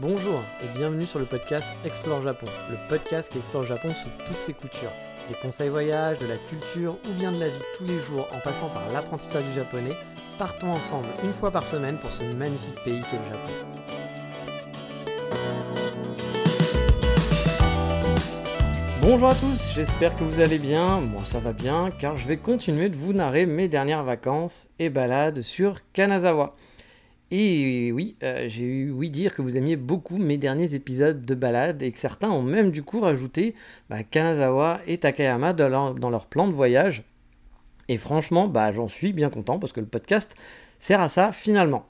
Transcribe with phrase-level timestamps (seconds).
[0.00, 4.40] Bonjour et bienvenue sur le podcast Explore Japon, le podcast qui explore Japon sous toutes
[4.40, 4.92] ses coutures.
[5.28, 8.40] Des conseils voyage, de la culture ou bien de la vie tous les jours en
[8.40, 9.94] passant par l'apprentissage du japonais,
[10.38, 13.52] partons ensemble une fois par semaine pour ce magnifique pays qu'est le Japon.
[19.02, 21.02] Bonjour à tous, j'espère que vous allez bien.
[21.02, 24.88] Moi ça va bien car je vais continuer de vous narrer mes dernières vacances et
[24.88, 26.56] balades sur Kanazawa.
[27.32, 31.34] Et oui, euh, j'ai eu oui dire que vous aimiez beaucoup mes derniers épisodes de
[31.36, 33.54] balade et que certains ont même du coup rajouté
[33.88, 37.04] bah, Kanazawa et Takayama dans leur, plan de voyage.
[37.88, 40.34] Et franchement, bah, j'en suis bien content parce que le podcast
[40.80, 41.86] sert à ça finalement.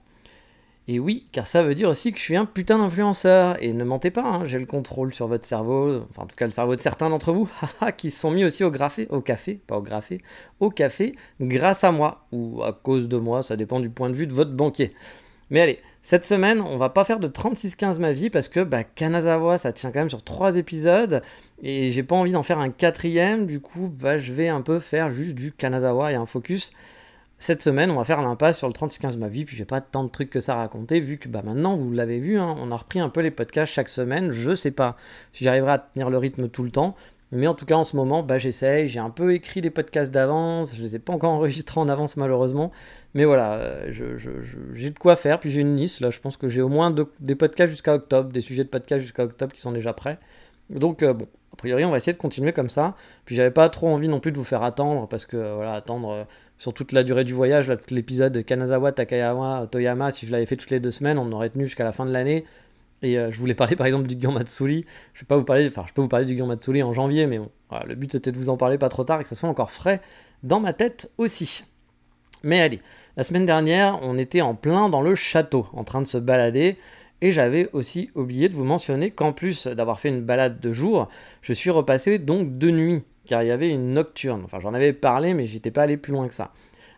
[0.89, 3.63] Et oui, car ça veut dire aussi que je suis un putain d'influenceur.
[3.63, 6.47] Et ne mentez pas, hein, j'ai le contrôle sur votre cerveau, enfin en tout cas
[6.47, 7.49] le cerveau de certains d'entre vous,
[7.97, 10.21] qui se sont mis aussi au, graphé, au café, pas au graphé,
[10.59, 14.17] au café, grâce à moi, ou à cause de moi, ça dépend du point de
[14.17, 14.93] vue de votre banquier.
[15.51, 18.85] Mais allez, cette semaine, on va pas faire de 36-15 ma vie parce que bah,
[18.85, 21.21] Kanazawa, ça tient quand même sur 3 épisodes
[21.63, 23.47] et j'ai pas envie d'en faire un quatrième.
[23.47, 26.73] Du coup, bah, je vais un peu faire juste du Kanazawa et un focus.
[27.39, 30.05] Cette semaine, on va faire l'impasse sur le 36-15 ma vie, puis j'ai pas tant
[30.05, 32.71] de trucs que ça à raconter, vu que bah, maintenant, vous l'avez vu, hein, on
[32.71, 34.31] a repris un peu les podcasts chaque semaine.
[34.31, 34.97] Je sais pas
[35.33, 36.95] si j'arriverai à tenir le rythme tout le temps,
[37.33, 38.89] mais en tout cas, en ce moment, bah, j'essaye.
[38.89, 40.75] J'ai un peu écrit des podcasts d'avance.
[40.77, 42.73] Je les ai pas encore enregistrés en avance, malheureusement.
[43.15, 44.19] Mais voilà, euh,
[44.75, 45.39] j'ai de quoi faire.
[45.39, 46.01] Puis j'ai une liste.
[46.01, 49.03] Là, je pense que j'ai au moins des podcasts jusqu'à octobre, des sujets de podcasts
[49.03, 50.19] jusqu'à octobre qui sont déjà prêts.
[50.71, 52.97] Donc, euh, bon, a priori, on va essayer de continuer comme ça.
[53.27, 55.75] Puis j'avais pas trop envie non plus de vous faire attendre, parce que, euh, voilà,
[55.75, 56.27] attendre
[56.59, 60.47] sur toute la durée du voyage, là, tout l'épisode Kanazawa, Takayama, Toyama, si je l'avais
[60.47, 62.45] fait toutes les deux semaines, on aurait tenu jusqu'à la fin de l'année.
[63.03, 64.85] Et euh, je voulais parler par exemple du Gyan Matsuri.
[65.15, 67.27] Je vais pas vous parler, enfin je peux vous parler du Gyan Matsuri en janvier,
[67.27, 67.41] mais
[67.87, 69.73] le but c'était de vous en parler pas trop tard et que ça soit encore
[69.73, 70.01] frais
[70.43, 71.65] dans ma tête aussi.
[72.43, 72.79] Mais allez,
[73.17, 76.77] la semaine dernière, on était en plein dans le château, en train de se balader.
[77.23, 81.09] Et j'avais aussi oublié de vous mentionner qu'en plus d'avoir fait une balade de jour,
[81.43, 84.41] je suis repassé donc de nuit, car il y avait une nocturne.
[84.43, 86.51] Enfin, j'en avais parlé, mais j'étais pas allé plus loin que ça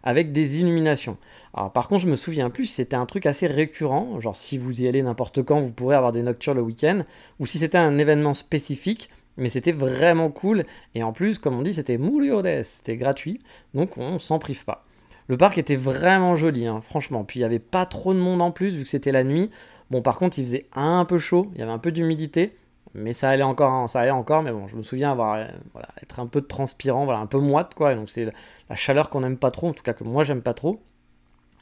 [0.03, 1.17] avec des illuminations.
[1.55, 4.59] Alors par contre, je me souviens plus si c'était un truc assez récurrent, genre si
[4.59, 7.01] vous y allez n'importe quand, vous pourrez avoir des nocturnes le week-end,
[7.39, 10.65] ou si c'était un événement spécifique, mais c'était vraiment cool,
[10.95, 13.41] et en plus, comme on dit, c'était Muriodes, c'était gratuit,
[13.75, 14.85] donc on s'en prive pas.
[15.29, 18.43] Le parc était vraiment joli, hein, franchement, puis il n'y avait pas trop de monde
[18.43, 19.51] en plus, vu que c'était la nuit.
[19.91, 22.57] Bon, par contre, il faisait un peu chaud, il y avait un peu d'humidité,
[22.95, 25.47] mais ça allait encore, hein, ça allait encore, mais bon, je me souviens avoir, euh,
[25.73, 27.95] voilà, être un peu transpirant, voilà, un peu moite, quoi.
[27.95, 28.27] donc c'est
[28.69, 30.79] la chaleur qu'on n'aime pas trop, en tout cas que moi j'aime pas trop.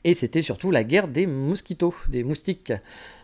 [0.03, 2.73] Et c'était surtout la guerre des mosquitos, des moustiques.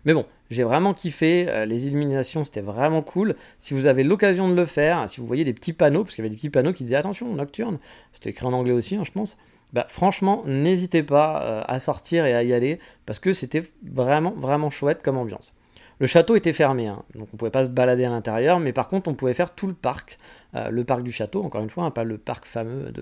[0.04, 3.34] Mais bon, j'ai vraiment kiffé, euh, les illuminations c'était vraiment cool.
[3.58, 6.22] Si vous avez l'occasion de le faire, si vous voyez des petits panneaux, parce qu'il
[6.22, 7.78] y avait des petits panneaux qui disaient attention, nocturne,
[8.12, 9.38] c'était écrit en anglais aussi, hein, je pense.
[9.72, 14.34] Bah, franchement, n'hésitez pas euh, à sortir et à y aller, parce que c'était vraiment,
[14.36, 15.54] vraiment chouette comme ambiance.
[15.98, 18.88] Le château était fermé, hein, donc on pouvait pas se balader à l'intérieur, mais par
[18.88, 20.18] contre on pouvait faire tout le parc,
[20.54, 22.92] euh, le parc du château, encore une fois, hein, pas le parc fameux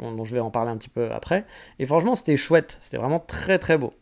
[0.00, 1.44] dont je vais en parler un petit peu après.
[1.78, 3.92] Et franchement c'était chouette, c'était vraiment très très beau.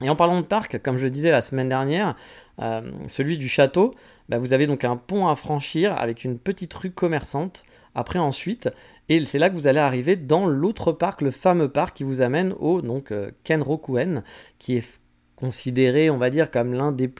[0.00, 2.16] Et en parlant de parc, comme je le disais la semaine dernière,
[2.60, 3.94] euh, celui du château,
[4.28, 7.64] bah, vous avez donc un pont à franchir avec une petite rue commerçante.
[7.96, 8.68] Après ensuite,
[9.08, 12.22] et c'est là que vous allez arriver dans l'autre parc, le fameux parc qui vous
[12.22, 14.24] amène au donc euh, Kenrokuen,
[14.58, 15.00] qui est
[15.36, 17.10] considéré, on va dire, comme l'un des,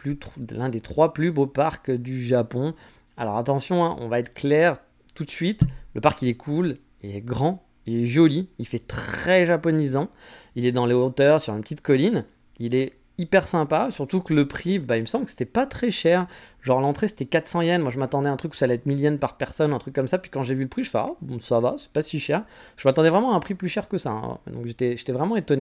[0.80, 2.74] trois plus beaux parcs du Japon.
[3.16, 4.76] Alors attention, hein, on va être clair
[5.14, 5.62] tout de suite,
[5.94, 10.08] le parc il est cool, il est grand, il est joli, il fait très japonisant,
[10.56, 12.24] il est dans les hauteurs sur une petite colline,
[12.58, 15.66] il est hyper sympa, surtout que le prix, bah, il me semble que c'était pas
[15.66, 16.26] très cher.
[16.62, 18.86] Genre l'entrée c'était 400 yens, moi je m'attendais à un truc où ça allait être
[18.86, 20.90] 1000 yens par personne, un truc comme ça, puis quand j'ai vu le prix, je
[20.90, 22.44] fais ah, ça va, c'est pas si cher.
[22.76, 24.38] Je m'attendais vraiment à un prix plus cher que ça, hein.
[24.48, 25.60] donc j'étais vraiment étonné.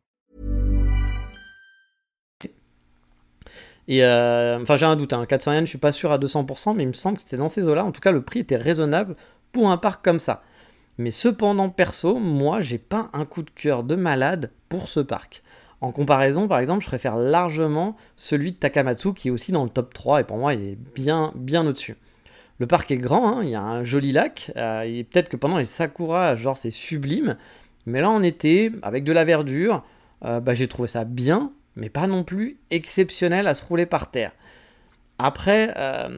[3.91, 5.25] Et euh, enfin, j'ai un doute, hein.
[5.25, 7.49] 400 yens, je suis pas sûr à 200%, mais il me semble que c'était dans
[7.49, 7.83] ces eaux-là.
[7.83, 9.17] En tout cas, le prix était raisonnable
[9.51, 10.43] pour un parc comme ça.
[10.97, 15.43] Mais cependant, perso, moi, j'ai pas un coup de cœur de malade pour ce parc.
[15.81, 19.69] En comparaison, par exemple, je préfère largement celui de Takamatsu qui est aussi dans le
[19.69, 21.97] top 3 et pour moi, il est bien, bien au-dessus.
[22.59, 23.43] Le parc est grand, hein.
[23.43, 26.71] il y a un joli lac, euh, et peut-être que pendant les sakura, genre c'est
[26.71, 27.35] sublime,
[27.85, 29.83] mais là en été, avec de la verdure,
[30.23, 34.11] euh, bah, j'ai trouvé ça bien, mais pas non plus exceptionnel à se rouler par
[34.11, 34.31] terre.
[35.19, 36.09] Après, euh,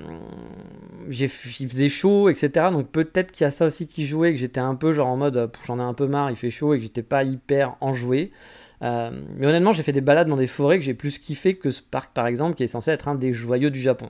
[1.09, 2.67] il faisait chaud, etc.
[2.71, 5.17] Donc peut-être qu'il y a ça aussi qui jouait, que j'étais un peu genre en
[5.17, 8.31] mode j'en ai un peu marre, il fait chaud et que j'étais pas hyper enjoué.
[8.81, 11.71] Euh, mais honnêtement, j'ai fait des balades dans des forêts que j'ai plus kiffé que
[11.71, 14.09] ce parc par exemple, qui est censé être un des joyaux du Japon.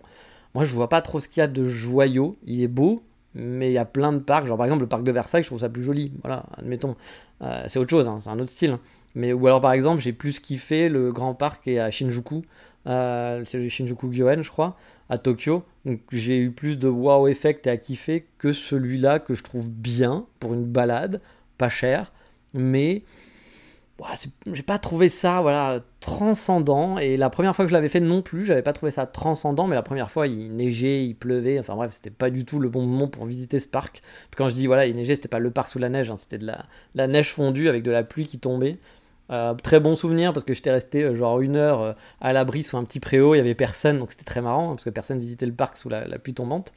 [0.54, 2.38] Moi, je vois pas trop ce qu'il y a de joyaux.
[2.45, 3.04] Il est beau,
[3.35, 4.45] mais il y a plein de parcs.
[4.45, 6.12] Genre par exemple, le parc de Versailles, je trouve ça plus joli.
[6.21, 6.95] Voilà, admettons.
[7.41, 8.77] Euh, c'est autre chose, hein, c'est un autre style.
[9.15, 12.41] Mais ou alors par exemple, j'ai plus kiffé le grand parc est à Shinjuku.
[12.88, 14.75] Euh, c'est le Shinjuku Gyoen, je crois,
[15.09, 15.63] à Tokyo.
[15.85, 19.69] Donc j'ai eu plus de wow effect et à kiffer que celui-là que je trouve
[19.69, 21.21] bien pour une balade,
[21.57, 22.12] pas cher,
[22.53, 23.03] mais
[24.51, 26.97] j'ai pas trouvé ça voilà transcendant.
[26.97, 29.67] Et la première fois que je l'avais fait non plus j'avais pas trouvé ça transcendant
[29.67, 31.59] mais la première fois il neigeait il pleuvait.
[31.59, 34.01] Enfin bref c'était pas du tout le bon moment pour visiter ce parc.
[34.35, 36.38] Quand je dis voilà il neigeait c'était pas le parc sous la neige hein, c'était
[36.38, 36.51] de
[36.95, 38.77] la, neige fondue avec de la pluie qui tombait.
[39.31, 42.61] Euh, très bon souvenir parce que j'étais resté euh, genre une heure euh, à l'abri
[42.61, 44.89] sous un petit préau il y avait personne donc c'était très marrant hein, parce que
[44.89, 46.73] personne visitait le parc sous la, pluie tombante.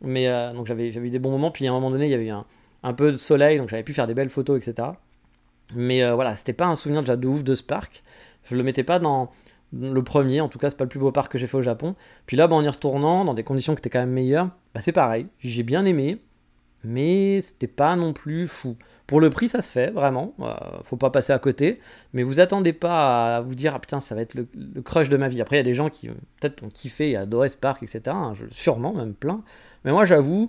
[0.00, 2.30] Mais donc j'avais eu des bons moments puis à un moment donné il y avait
[2.30, 2.44] un,
[2.84, 4.90] un peu de soleil donc j'avais pu faire des belles photos etc
[5.74, 8.02] mais euh, voilà, c'était pas un souvenir déjà de ouf de ce parc.
[8.44, 9.30] Je le mettais pas dans
[9.72, 11.62] le premier, en tout cas, c'est pas le plus beau parc que j'ai fait au
[11.62, 11.94] Japon.
[12.26, 14.80] Puis là, bah, en y retournant, dans des conditions qui étaient quand même meilleures, bah,
[14.80, 15.26] c'est pareil.
[15.38, 16.18] J'ai bien aimé,
[16.84, 18.76] mais c'était pas non plus fou.
[19.06, 20.34] Pour le prix, ça se fait, vraiment.
[20.40, 21.80] Euh, faut pas passer à côté.
[22.12, 24.46] Mais vous attendez pas à vous dire, ah putain, ça va être le,
[24.82, 25.40] crush de ma vie.
[25.40, 28.02] Après, il y a des gens qui peut-être ont kiffé et adoré ce parc, etc.
[28.06, 29.42] Hein, sûrement, même plein.
[29.84, 30.48] Mais moi, j'avoue,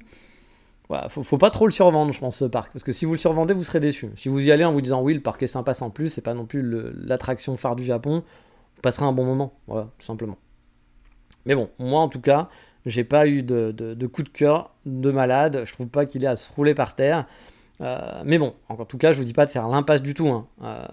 [1.10, 2.72] faut, pas trop le survendre, je pense, ce parc.
[2.74, 4.10] Parce que si vous le survendez, vous serez déçu.
[4.16, 6.22] Si vous y allez en vous disant oui, le parc est sympa sans plus, c'est
[6.22, 6.64] pas non plus
[7.06, 8.24] l'attraction phare du Japon,
[8.76, 9.54] vous passerez un bon moment.
[9.68, 10.38] Voilà, tout simplement.
[11.46, 12.50] Mais bon, moi en tout cas,
[12.86, 15.64] j'ai pas eu de, coup de cœur de malade.
[15.66, 17.26] Je trouve pas qu'il ait à se rouler par terre.
[17.82, 20.28] Euh, mais bon, en tout cas, je vous dis pas de faire l'impasse du tout.
[20.28, 20.48] Hein.
[20.64, 20.86] Euh,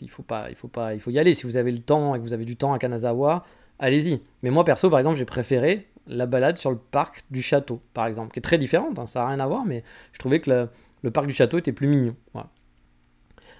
[0.00, 1.34] il, faut pas, il faut pas, il faut y aller.
[1.34, 3.44] Si vous avez le temps et que vous avez du temps à Kanazawa,
[3.78, 4.20] allez-y.
[4.42, 8.06] Mais moi perso, par exemple, j'ai préféré la balade sur le parc du château, par
[8.06, 10.68] exemple, qui est très différente, hein, ça n'a rien à voir, mais je trouvais que
[11.02, 12.16] le, parc du château était plus mignon.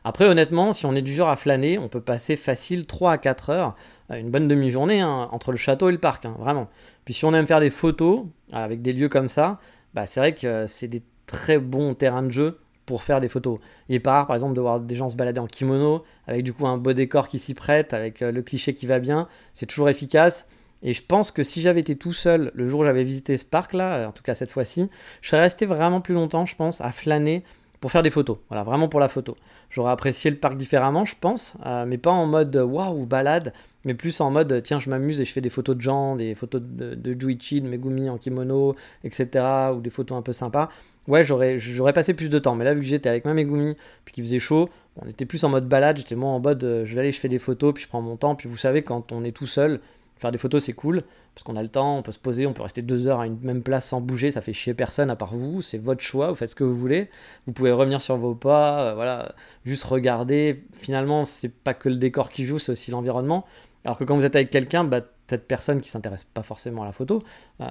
[0.06, 3.18] Après, honnêtement, si on est du genre à flâner, on peut passer facile 3 à
[3.18, 3.74] 4 heures,
[4.10, 6.68] euh, une bonne demi-journée, hein, entre le château et le parc, hein, vraiment.
[7.06, 9.58] Puis si on aime faire des photos avec des lieux comme ça,
[9.94, 13.58] bah, c'est vrai que c'est des très bons terrains de jeu pour faire des photos.
[13.88, 16.42] Il est pas rare, par exemple, de voir des gens se balader en kimono, avec
[16.42, 19.28] du coup un beau décor qui s'y prête, avec euh, le cliché qui va bien.
[19.54, 20.48] C'est toujours efficace.
[20.84, 23.44] Et je pense que si j'avais été tout seul le jour où j'avais visité ce
[23.44, 24.88] parc-là, en tout cas cette fois-ci,
[25.22, 27.42] je serais resté vraiment plus longtemps, je pense, à flâner
[27.80, 28.38] pour faire des photos.
[28.48, 29.34] Voilà, vraiment pour la photo.
[29.70, 33.52] J'aurais apprécié le parc différemment, je pense, euh, mais pas en mode waouh, balade,
[33.84, 36.34] mais plus en mode tiens, je m'amuse et je fais des photos de gens, des
[36.34, 39.44] photos de, de Juichi, de Megumi en kimono, etc.,
[39.74, 40.68] ou des photos un peu sympas.
[41.08, 43.74] Ouais, j'aurais, j'aurais passé plus de temps, mais là, vu que j'étais avec ma Megumi,
[44.04, 44.68] puis qu'il faisait chaud,
[45.02, 47.20] on était plus en mode balade, j'étais moins en mode euh, je vais aller, je
[47.20, 49.46] fais des photos, puis je prends mon temps, puis vous savez, quand on est tout
[49.46, 49.80] seul,
[50.16, 51.02] Faire des photos, c'est cool,
[51.34, 53.26] parce qu'on a le temps, on peut se poser, on peut rester deux heures à
[53.26, 56.28] une même place sans bouger, ça fait chier personne à part vous, c'est votre choix,
[56.28, 57.10] vous faites ce que vous voulez.
[57.46, 59.34] Vous pouvez revenir sur vos pas, euh, voilà,
[59.64, 60.58] juste regarder.
[60.78, 63.44] Finalement, c'est pas que le décor qui joue, c'est aussi l'environnement.
[63.84, 66.86] Alors que quand vous êtes avec quelqu'un, bah, cette personne qui s'intéresse pas forcément à
[66.86, 67.22] la photo,
[67.60, 67.66] euh,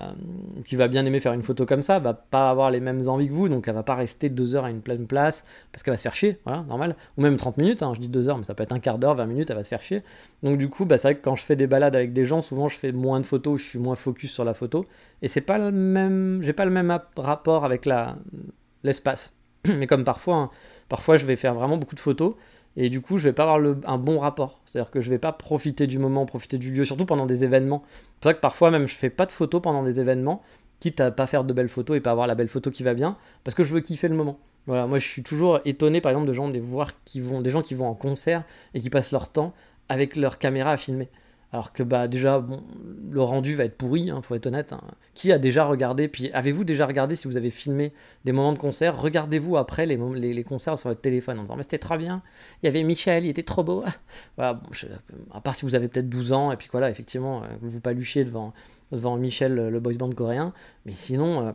[0.65, 3.27] qui va bien aimer faire une photo comme ça, va pas avoir les mêmes envies
[3.27, 5.93] que vous, donc elle va pas rester deux heures à une pleine place parce qu'elle
[5.93, 6.95] va se faire chier, voilà, normal.
[7.17, 8.97] Ou même 30 minutes, hein, je dis deux heures, mais ça peut être un quart
[8.97, 10.03] d'heure, 20 minutes, elle va se faire chier.
[10.41, 12.41] Donc du coup, bah, c'est vrai que quand je fais des balades avec des gens,
[12.41, 14.85] souvent je fais moins de photos, je suis moins focus sur la photo,
[15.21, 18.17] et c'est pas le même, pas le même rapport avec la
[18.83, 19.33] l'espace.
[19.67, 20.49] mais comme parfois, hein,
[20.89, 22.35] parfois je vais faire vraiment beaucoup de photos
[22.75, 24.61] et du coup, je vais pas avoir un bon rapport.
[24.65, 27.83] C'est-à-dire que je vais pas profiter du moment, profiter du lieu, surtout pendant des événements.
[27.85, 30.41] C'est pour ça que parfois même je fais pas de photos pendant des événements,
[30.79, 32.93] quitte à pas faire de belles photos et pas avoir la belle photo qui va
[32.93, 34.39] bien, parce que je veux kiffer le moment.
[34.65, 37.49] Voilà, moi je suis toujours étonné par exemple de gens, des, voir qui vont, des
[37.49, 39.53] gens qui vont en concert et qui passent leur temps
[39.89, 41.09] avec leur caméra à filmer.
[41.53, 42.63] Alors que bah déjà, bon,
[43.11, 44.73] le rendu va être pourri, hein, faut être honnête.
[44.73, 44.81] Hein.
[45.13, 47.93] Qui a déjà regardé, puis avez-vous déjà regardé si vous avez filmé
[48.25, 51.77] des moments de concert Regardez-vous après les, concerts sur votre téléphone en disant mais c'était
[51.77, 52.23] trop bien,
[52.61, 53.83] il y avait Michel, il était trop beau.
[54.35, 54.59] voilà,
[55.31, 57.81] à part si vous avez peut-être 12 ans, et puis voilà, effectivement, euh, vous vous
[57.81, 58.51] paluchiez devant,
[58.91, 60.53] devant Michel, le boys band coréen,
[60.87, 61.47] mais sinon...
[61.47, 61.51] Euh,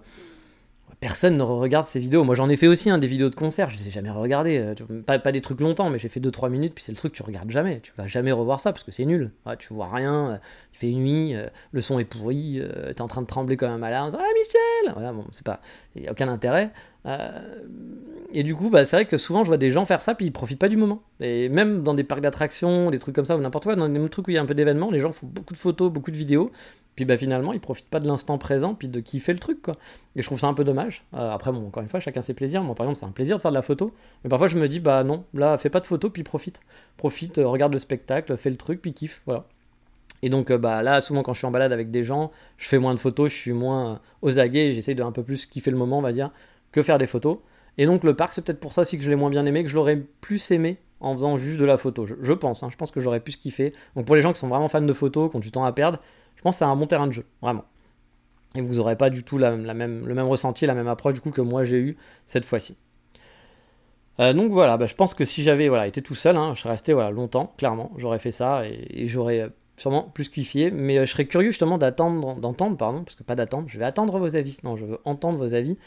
[1.01, 2.25] personne ne regarde ces vidéos.
[2.25, 4.59] Moi j'en ai fait aussi hein, des vidéos de concert, je les ai jamais regardées.
[4.59, 7.17] Euh, pas, des trucs longtemps, mais j'ai fait 2-3 minutes, puis c'est le truc que
[7.17, 7.81] tu regardes jamais.
[7.81, 9.31] Tu vas jamais revoir ça parce que c'est nul.
[9.59, 10.37] tu vois rien, euh,
[10.75, 12.63] il fait nuit, euh, le son est pourri,
[12.95, 14.11] t'es en train de trembler comme un malin.
[14.13, 15.61] Ah Michel Voilà, bon, c'est pas.
[15.95, 16.71] Il n'y a aucun intérêt.
[18.33, 20.27] Et du coup, bah, c'est vrai que souvent je vois des gens faire ça, puis
[20.27, 21.03] ils profitent pas du moment.
[21.21, 24.09] Et même dans des parcs d'attractions, des trucs comme ça, ou n'importe quoi, dans des
[24.11, 26.11] trucs où il y a un peu d'événements, les gens font beaucoup de photos, beaucoup
[26.11, 26.51] de vidéos,
[26.99, 29.77] Puis bah finalement, ils profitent pas de l'instant présent, puis de kiffer le truc, quoi.
[30.17, 31.05] Et je trouve ça un peu dommage.
[31.15, 32.65] Euh, après, bon, encore une fois, chacun ses plaisirs.
[32.65, 33.93] Moi, par exemple, c'est un plaisir de faire de la photo.
[34.25, 36.59] Mais parfois, je me dis, bah non, là, fais pas de photo, puis profite.
[36.97, 39.47] Profite, euh, regarde le spectacle, fais le truc, puis kiffe, voilà.
[40.23, 42.67] Et donc, euh, bah là, souvent, quand je suis en balade avec des gens, je
[42.67, 45.71] fais moins de photos, je suis moins aux aguets, j'essaye de un peu plus kiffer
[45.71, 46.33] le moment, on va dire,
[46.73, 47.39] que faire des photos.
[47.77, 49.63] Et donc, le parc, c'est peut-être pour ça aussi que je l'ai moins bien aimé,
[49.63, 52.07] que je l'aurais plus aimé en faisant juste de la photo.
[52.07, 52.69] Je, pense, hein.
[52.71, 53.73] je pense que j'aurais pu kiffer.
[53.95, 55.73] Donc, pour les gens qui sont vraiment fans de photos, qui ont du temps à
[55.73, 56.01] perdre,
[56.37, 57.65] je pense que c'est un bon terrain de jeu, vraiment.
[58.55, 61.21] Et vous n'aurez pas du tout la, même, le même ressenti, la même approche du
[61.21, 61.97] coup que moi j'ai eu
[62.27, 62.77] cette fois-ci.
[64.21, 66.61] Euh, donc voilà, bah, je pense que si j'avais voilà, été tout seul, hein, je
[66.61, 69.49] serais resté voilà, longtemps, clairement, j'aurais fait ça et, j'aurais euh,
[69.79, 70.71] sûrement plus kiffé.
[70.71, 73.85] Mais euh, je serais curieux justement d'attendre, d'entendre, pardon, parce que pas d'attendre, je vais
[73.85, 74.59] attendre vos avis.
[74.63, 75.79] Non, je veux entendre vos avis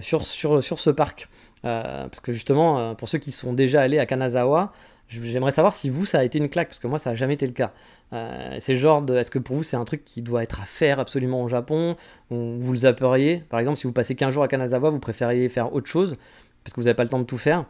[0.00, 1.28] sur, sur, ce parc.
[1.62, 4.72] parce que justement, pour ceux qui sont déjà allés à Kanazawa,
[5.10, 7.34] J'aimerais savoir si vous, ça a été une claque, parce que moi, ça n'a jamais
[7.34, 7.72] été le cas.
[8.12, 9.16] Euh, c'est genre de.
[9.16, 11.96] Est-ce que pour vous, c'est un truc qui doit être à faire absolument au Japon
[12.30, 13.38] ou Vous le zapperiez?
[13.48, 16.14] Par exemple, si vous passez 15 jours à Kanazawa, vous préfériez faire autre chose,
[16.62, 17.64] parce que vous n'avez pas le temps de tout faire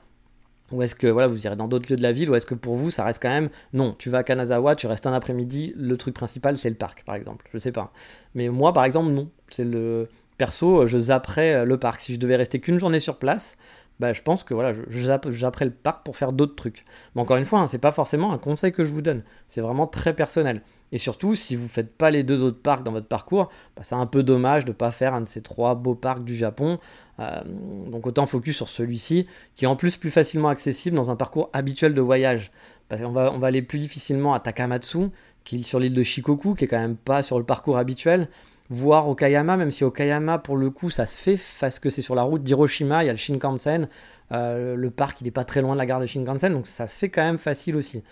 [0.72, 2.76] ou est-ce que vous irez dans d'autres lieux de la ville Ou est-ce que pour
[2.76, 5.96] vous, ça reste quand même Non, tu vas à Kanazawa, tu restes un après-midi, le
[5.96, 7.48] truc principal, c'est le parc, par exemple.
[7.52, 7.92] Je sais pas.
[8.34, 9.30] Mais moi, par exemple, non.
[9.50, 10.04] C'est le.
[10.38, 12.00] Perso, je zapperais le parc.
[12.00, 13.58] Si je devais rester qu'une journée sur place,
[14.00, 16.86] bah, je pense que voilà, j'apprends le parc pour faire d'autres trucs.
[17.14, 19.22] Mais encore une fois, hein, c'est pas forcément un conseil que je vous donne.
[19.46, 20.62] C'est vraiment très personnel.
[20.90, 23.94] Et surtout, si vous faites pas les deux autres parcs dans votre parcours, bah, c'est
[23.94, 26.78] un peu dommage de pas faire un de ces trois beaux parcs du Japon.
[27.18, 27.42] Euh,
[27.90, 31.50] donc autant focus sur celui-ci, qui est en plus plus facilement accessible dans un parcours
[31.52, 32.50] habituel de voyage.
[32.88, 35.10] Parce qu'on on va aller plus difficilement à Takamatsu,
[35.44, 38.28] sur l'île de Shikoku, qui est quand même pas sur le parcours habituel
[38.70, 42.14] voir Okayama, même si Okayama, pour le coup, ça se fait parce que c'est sur
[42.14, 43.88] la route d'Hiroshima, il y a le Shinkansen,
[44.32, 46.86] euh, le parc, il n'est pas très loin de la gare de Shinkansen, donc ça
[46.86, 48.04] se fait quand même facile aussi.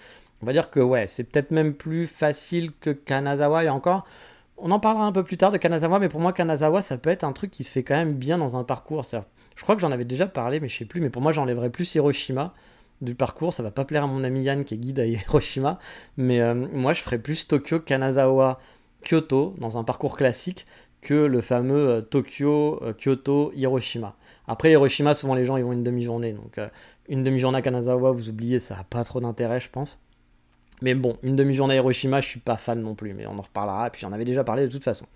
[0.42, 4.04] On va dire que ouais, c'est peut-être même plus facile que Kanazawa, et encore,
[4.56, 7.10] on en parlera un peu plus tard de Kanazawa, mais pour moi, Kanazawa, ça peut
[7.10, 9.04] être un truc qui se fait quand même bien dans un parcours.
[9.04, 11.70] Je crois que j'en avais déjà parlé, mais je sais plus, mais pour moi, j'enlèverais
[11.70, 12.52] plus Hiroshima
[13.00, 13.52] du parcours.
[13.52, 15.78] Ça va pas plaire à mon ami Yann qui est guide à Hiroshima,
[16.16, 18.60] mais euh, moi, je ferais plus Tokyo, Kanazawa,
[19.02, 20.66] Kyoto dans un parcours classique
[21.00, 24.16] que le fameux euh, Tokyo, euh, Kyoto, Hiroshima.
[24.46, 26.58] Après Hiroshima, souvent les gens ils vont une demi-journée, donc
[27.08, 29.98] une demi-journée à Kanazawa, vous oubliez, ça n'a pas trop d'intérêt, je pense.
[30.80, 33.42] Mais bon, une demi-journée à Hiroshima, je suis pas fan non plus, mais on en
[33.42, 35.06] reparlera, et puis j'en avais déjà parlé de toute façon.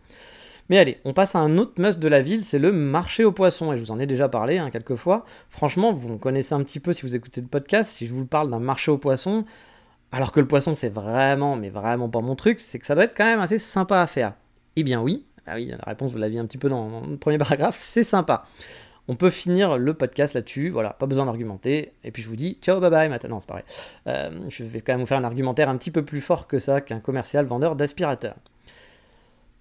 [0.73, 3.33] Mais allez, on passe à un autre must de la ville, c'est le marché aux
[3.33, 5.27] poissons, et je vous en ai déjà parlé hein, quelques fois.
[5.51, 8.25] Franchement, vous me connaissez un petit peu si vous écoutez le podcast, si je vous
[8.25, 9.45] parle d'un marché aux poissons,
[10.13, 13.05] alors que le poisson, c'est vraiment, mais vraiment pas mon truc, c'est que ça doit
[13.05, 14.33] être quand même assez sympa à faire.
[14.77, 17.37] Eh bien oui, ah oui, la réponse, vous l'aviez un petit peu dans, le premier
[17.37, 18.47] paragraphe, c'est sympa.
[19.09, 21.93] On peut finir le podcast là-dessus, voilà, pas besoin d'argumenter.
[22.03, 23.65] Et puis je vous dis ciao, bye bye, maintenant, c'est pareil.
[24.07, 26.59] Euh, je vais quand même vous faire un argumentaire un petit peu plus fort que
[26.59, 28.37] ça qu'un commercial vendeur d'aspirateurs.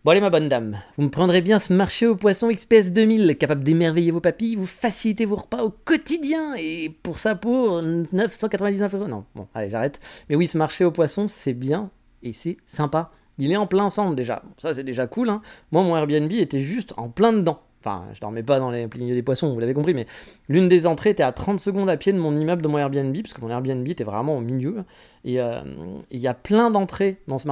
[0.04, 3.38] Bon allez ma bonne dame, vous me prendrez bien ce marché aux poissons XPS 2000,
[3.38, 8.96] capable d'émerveiller vos papilles, vous faciliter vos repas au quotidien, et pour ça pour 999
[8.96, 9.08] euros.
[9.08, 10.00] Non, bon, allez j'arrête.
[10.28, 11.92] Mais oui, ce marché aux poissons, c'est bien,
[12.24, 13.12] et c'est sympa.
[13.38, 15.30] Il est en plein centre déjà, ça c'est déjà cool.
[15.30, 15.44] Hein.
[15.72, 17.62] Moi mon Airbnb était juste en plein dedans.
[17.84, 20.08] Enfin, je dormais pas dans les milieu des poissons, vous l'avez compris, mais
[20.50, 23.16] l'une des entrées était à 30 secondes à pied de mon immeuble de mon Airbnb,
[23.22, 24.84] parce que mon Airbnb était vraiment au milieu.
[25.24, 25.62] Et euh,
[26.10, 27.48] il y a plein d'entrées dans ce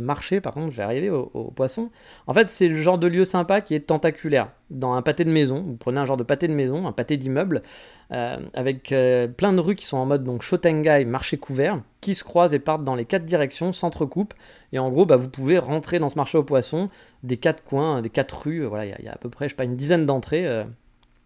[0.00, 1.90] marché, par contre, je vais arriver aux, poissons.
[2.26, 4.50] En fait, c'est le genre de lieu sympa qui est tentaculaire.
[4.70, 7.16] Dans un pâté de maison, vous prenez un genre de pâté de maison, un pâté
[7.16, 7.60] d'immeuble,
[8.12, 12.14] euh, avec euh, plein de rues qui sont en mode donc Shotengai, marché couvert, qui
[12.14, 14.34] se croisent et partent dans les quatre directions, s'entrecoupent.
[14.72, 16.88] Et en gros, bah, vous pouvez rentrer dans ce marché aux poissons
[17.22, 18.64] des quatre coins, des quatre rues.
[18.64, 20.64] Voilà, il y, a à peu près, je sais pas, une dizaine d'entrées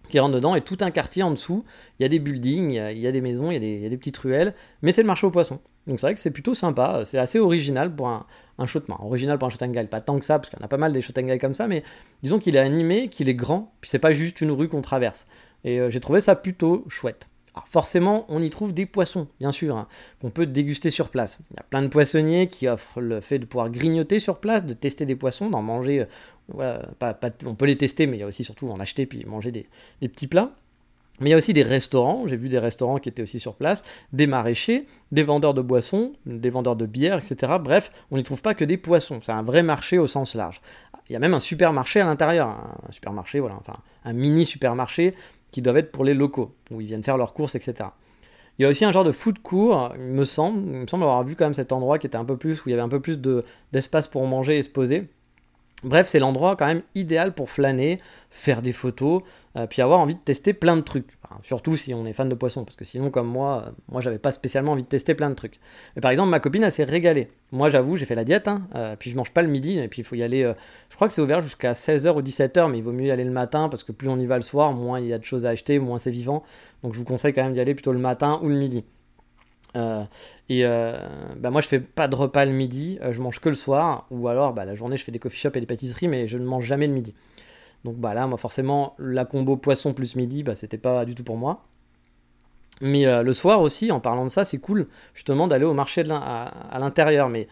[0.09, 1.65] qui rentrent dedans et tout un quartier en dessous.
[1.99, 4.17] Il y a des buildings, il y, a des maisons, il y, a des petites
[4.19, 5.61] ruelles, mais c'est le marché aux poissons.
[5.87, 8.27] Donc c'est vrai que c'est plutôt sympa, c'est assez original pour un,
[8.59, 8.67] un
[9.01, 10.93] Original pour un Shotengai, pas tant que ça, parce qu'il y en a pas mal
[10.93, 11.85] des Shotengai comme ça, mais
[12.23, 15.27] disons qu'il est animé, qu'il est grand, puis c'est pas juste une rue qu'on traverse.
[15.65, 17.27] Et euh, j'ai trouvé ça plutôt chouette.
[17.65, 19.89] Forcément, on y trouve des poissons, bien sûr, hein,
[20.21, 21.39] qu'on peut déguster sur place.
[21.51, 24.65] Il y a plein de poissonniers qui offrent le fait de pouvoir grignoter sur place,
[24.65, 26.07] de tester des poissons, d'en manger.
[26.59, 26.83] Euh,
[27.47, 30.09] on peut les tester, mais il y a aussi surtout en acheter puis manger des,
[30.09, 30.53] petits plats.
[31.19, 33.55] Mais il y a aussi des restaurants, j'ai vu des restaurants qui étaient aussi sur
[33.55, 33.83] place,
[34.13, 37.55] des maraîchers, des vendeurs de boissons, des vendeurs de bière, etc.
[37.59, 40.61] Bref, on n'y trouve pas que des poissons, c'est un vrai marché au sens large.
[41.09, 45.15] Il y a même un supermarché à l'intérieur, un supermarché, voilà, enfin un mini supermarché
[45.51, 47.91] qui doivent être pour les locaux, où ils viennent faire leurs courses, etc.
[48.59, 51.03] Il y a aussi un genre de food court, il me semble, il me semble
[51.03, 52.83] avoir vu quand même cet endroit qui était un peu plus, où il y avait
[52.83, 53.19] un peu plus
[53.73, 55.09] d'espace pour manger et se poser.
[55.87, 59.23] Bref, c'est l'endroit quand même idéal pour flâner, faire des photos,
[59.57, 61.07] euh, puis avoir envie de tester plein de trucs.
[61.45, 64.19] surtout si on est fan de poissons, parce que sinon, comme moi, euh, moi j'avais
[64.19, 65.61] pas spécialement envie de tester plein de trucs.
[65.95, 67.29] Mais par exemple, ma copine, elle s'est régalée.
[67.53, 69.87] Moi, j'avoue, j'ai fait la diète, hein, euh, puis je mange pas le midi, et
[69.87, 70.53] puis il faut y aller.
[70.91, 73.25] je crois que c'est ouvert jusqu'à 16h ou 17h, mais il vaut mieux y aller
[73.25, 75.25] le matin, parce que plus on y va le soir, moins il y a de
[75.25, 76.43] choses à acheter, moins c'est vivant.
[76.83, 78.83] Donc je vous conseille quand même d'y aller plutôt le matin ou le midi.
[79.77, 80.05] Euh,
[80.49, 80.99] et euh,
[81.37, 84.07] bah moi, je fais pas de repas le midi, euh, je mange que le soir,
[84.11, 86.39] ou alors bah, la journée, je fais des coffee shops et des pâtisseries, mais je
[86.39, 87.15] ne mange jamais le midi.
[87.85, 91.25] Donc bah là, moi, forcément, la combo poisson plus midi, bah, c'était pas du tout
[91.25, 91.65] pour moi.
[92.83, 96.79] Mais le soir aussi, en parlant de ça, c'est cool justement d'aller au marché à,
[96.79, 97.31] l'intérieur.
[97.31, 97.49] Mais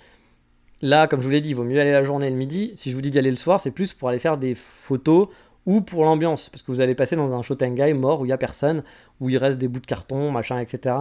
[0.82, 2.72] là, comme je vous l'ai dit, il vaut mieux aller la journée et le midi.
[2.76, 5.28] Si je vous dis d'y aller le soir, c'est plus pour aller faire des photos
[5.64, 6.50] ou pour l'ambiance.
[6.50, 8.82] Parce que vous allez passer dans un Shotengai mort où il n'y a personne,
[9.18, 10.94] où il reste des bouts de carton, machin, etc.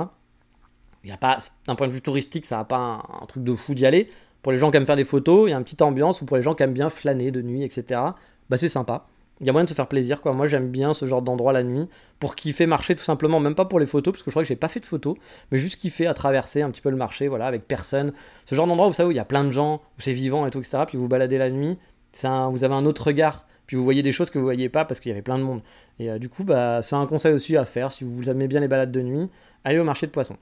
[1.12, 3.86] A pas, d'un point de vue touristique, ça n'a pas un, truc de fou d'y
[3.86, 4.10] aller.
[4.42, 6.26] Pour les gens qui aiment faire des photos, il y a une petite ambiance, ou
[6.26, 8.02] pour les gens qui aiment bien flâner de nuit, etc.
[8.50, 9.08] Bah c'est sympa.
[9.42, 10.34] Il y a moyen de se faire plaisir, quoi.
[10.34, 13.66] Moi, j'aime bien ce genre d'endroit la nuit pour kiffer marcher tout simplement, même pas
[13.66, 15.18] pour les photos, parce que je crois que j'ai pas fait de photos,
[15.52, 18.14] mais juste kiffer à traverser un petit peu le marché, voilà, avec personne.
[18.46, 20.46] Ce genre d'endroit, vous savez, où il y a plein de gens, où c'est vivant
[20.46, 20.84] et tout, etc.
[20.88, 21.78] Puis vous baladez la nuit,
[22.22, 25.00] vous avez un autre regard, puis vous voyez des choses que vous voyez pas parce
[25.00, 25.62] qu'il y avait plein de monde.
[26.00, 28.60] Et euh, du coup, bah, c'est un conseil aussi à faire si vous aimez bien
[28.60, 29.30] les balades de nuit,
[29.64, 30.38] allez au marché de poissons.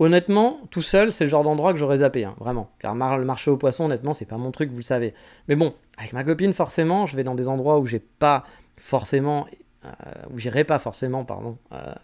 [0.00, 2.70] Honnêtement, tout seul, c'est le genre d'endroit que j'aurais zappé, hein, vraiment.
[2.78, 5.12] Car le marché aux poissons, honnêtement, c'est pas mon truc, vous le savez.
[5.48, 8.44] Mais bon, avec ma copine, forcément, je vais dans des endroits où j'ai pas
[8.76, 9.46] forcément.
[9.84, 9.88] Euh,
[10.32, 11.56] où j'irai pas forcément, pardon.
[11.72, 11.94] Euh,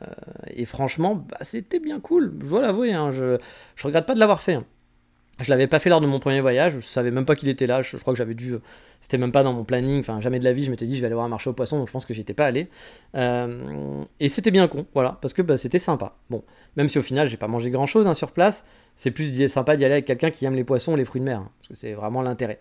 [0.49, 2.93] et franchement, bah, c'était bien cool, je dois l'avouer.
[2.93, 3.39] Hein, je,
[3.75, 4.55] je regrette pas de l'avoir fait.
[4.55, 4.65] Hein.
[5.41, 7.67] Je l'avais pas fait lors de mon premier voyage, je savais même pas qu'il était
[7.67, 8.55] là, je, crois que j'avais dû.
[9.01, 11.01] C'était même pas dans mon planning, enfin jamais de la vie, je m'étais dit je
[11.01, 12.69] vais aller voir un marché aux poissons, donc je pense que j'étais pas allé.
[13.17, 16.13] Euh, et c'était bien con, voilà, parce que bah, c'était sympa.
[16.31, 16.45] Bon,
[16.77, 18.65] même si au final j'ai pas mangé grand chose hein, sur place,
[18.95, 21.41] c'est plus sympa d'y aller avec quelqu'un qui aime les poissons les fruits de mer,
[21.41, 22.61] hein, parce que c'est vraiment l'intérêt.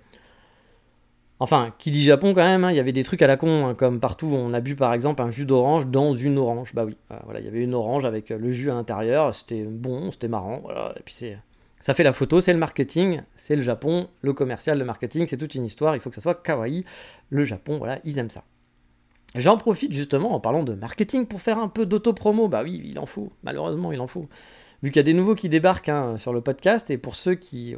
[1.40, 3.76] Enfin, qui dit Japon quand même, hein, il y avait des trucs à la con,
[3.78, 6.74] comme partout, on a bu par exemple un jus d'orange dans une orange.
[6.74, 9.64] Bah oui, euh, voilà, il y avait une orange avec le jus à l'intérieur, c'était
[9.64, 11.38] bon, c'était marrant, voilà, et puis c'est
[11.84, 15.36] ça fait la photo, c'est le marketing, c'est le Japon, le commercial, le marketing, c'est
[15.36, 16.86] toute une histoire, il faut que ça soit kawaii.
[17.30, 18.46] Le Japon, voilà, ils aiment ça.
[19.36, 22.48] J'en profite justement en parlant de marketing pour faire un peu d'auto-promo.
[22.48, 24.30] Bah oui, il en faut, malheureusement, il en faut.
[24.82, 27.36] Vu qu'il y a des nouveaux qui débarquent hein, sur le podcast, et pour ceux
[27.36, 27.76] qui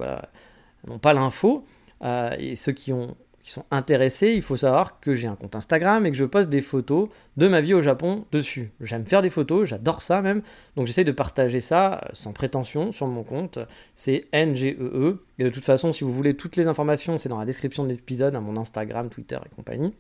[0.86, 1.66] n'ont pas l'info,
[2.04, 5.56] euh, et ceux qui ont qui sont intéressés, il faut savoir que j'ai un compte
[5.56, 8.72] Instagram et que je poste des photos de ma vie au Japon dessus.
[8.82, 10.42] J'aime faire des photos, j'adore ça même,
[10.76, 13.60] donc j'essaie de partager ça euh, sans prétention sur mon compte.
[13.94, 14.78] C'est NGEE.
[14.80, 15.20] E.
[15.38, 17.90] Et de toute façon, si vous voulez toutes les informations, c'est dans la description de
[17.90, 19.94] l'épisode, à mon Instagram, Twitter et compagnie.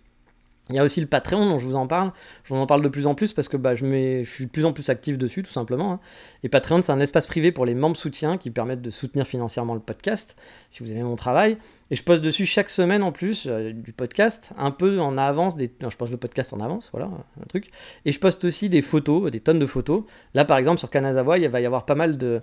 [0.69, 2.11] Il y a aussi le Patreon dont je vous en parle.
[2.43, 4.65] Je vous en parle de plus en plus parce que bah, je, suis de plus
[4.65, 5.93] en plus actif dessus, tout simplement.
[5.93, 5.99] Hein.
[6.41, 9.75] Et Patreon, c'est un espace privé pour les membres soutiens qui permettent de soutenir financièrement
[9.75, 10.35] le podcast,
[10.71, 11.57] si vous aimez mon travail.
[11.91, 15.55] Et je poste dessus chaque semaine en plus euh, du podcast, un peu en avance.
[15.55, 15.71] Des...
[15.87, 17.69] je poste le podcast en avance, voilà, un truc.
[18.05, 20.03] Et je poste aussi des photos, des tonnes de photos.
[20.33, 22.41] Là, par exemple, sur Kanazawa, il va y avoir pas mal de,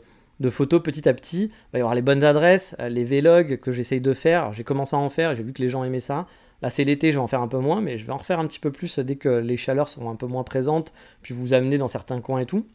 [0.48, 1.50] photos petit à petit.
[1.50, 4.52] Il va y avoir les bonnes adresses, euh, les vlogs que j'essaye de faire.
[4.52, 6.28] J'ai commencé à en faire j'ai vu que les gens aimaient ça.
[6.62, 8.38] Là, c'est l'été, je vais en faire un peu moins, mais je vais en refaire
[8.38, 11.54] un petit peu plus dès que les chaleurs seront un peu moins présentes, puis vous
[11.54, 12.66] amener dans certains coins et tout.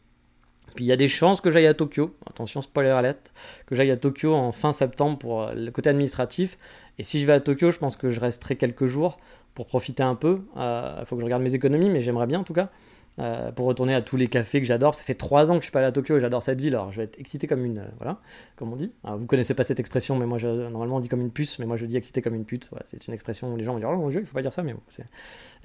[0.74, 3.32] Puis il y a des chances que j'aille à Tokyo, attention spoiler alert,
[3.66, 6.58] que j'aille à Tokyo en fin septembre pour euh, le côté administratif.
[6.98, 9.16] Et si je vais à Tokyo, je pense que je resterai quelques jours
[9.54, 10.36] pour profiter un peu.
[10.54, 12.70] Il euh, faut que je regarde mes économies, mais j'aimerais bien en tout cas.
[13.20, 14.94] Euh, pour retourner à tous les cafés que j'adore.
[14.94, 16.92] Ça fait trois ans que je suis pas allé à Tokyo j'adore cette ville, alors
[16.92, 17.78] je vais être excité comme une.
[17.78, 18.20] Euh, voilà,
[18.56, 18.92] comme on dit.
[19.04, 21.66] vous connaissez pas cette expression, mais moi, je, normalement, on dit comme une puce, mais
[21.66, 22.70] moi, je dis excité comme une pute.
[22.84, 24.54] c'est une expression où les gens vont dire Oh mon dieu, il faut pas dire
[24.54, 25.04] ça, mais c'est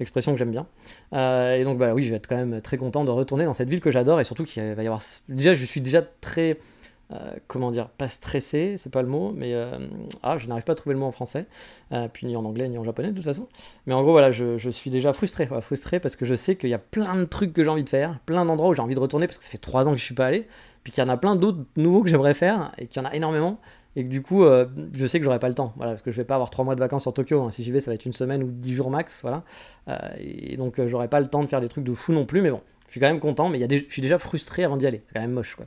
[0.00, 0.66] l'expression que j'aime bien.
[1.12, 3.52] Euh, et donc, bah oui, je vais être quand même très content de retourner dans
[3.52, 5.02] cette ville que j'adore et surtout qu'il va y avoir.
[5.28, 6.58] Déjà, je suis déjà très
[7.12, 9.78] euh, comment dire, pas stressé, c'est pas le mot, mais euh,
[10.22, 11.46] ah, je n'arrive pas à trouver le mot en français,
[11.92, 13.46] euh, puis ni en anglais ni en japonais de toute façon.
[13.86, 16.74] Mais en gros, voilà, je, suis déjà frustré, frustré parce que je sais qu'il y
[16.74, 19.00] a plein de trucs que j'ai envie de faire, plein d'endroits où j'ai envie de
[19.00, 20.48] retourner parce que ça fait trois ans que je suis pas allé,
[20.82, 23.08] puis qu'il y en a plein d'autres nouveaux que j'aimerais faire et qu'il y en
[23.08, 23.58] a énormément.
[23.96, 24.44] Et que du coup,
[24.92, 26.64] je sais que j'aurai pas le temps, voilà, parce que je vais pas avoir trois
[26.64, 27.44] mois de vacances sur Tokyo.
[27.44, 27.52] Hein.
[27.52, 29.44] Si j'y vais, ça va être une semaine ou dix jours max, voilà.
[30.18, 32.50] et donc, j'aurai pas le temps de faire des trucs de fou non plus, mais
[32.50, 34.86] bon, je suis quand même content, mais y a je suis déjà frustré avant d'y
[34.86, 35.02] aller.
[35.06, 35.64] C'est quand même moche, quoi.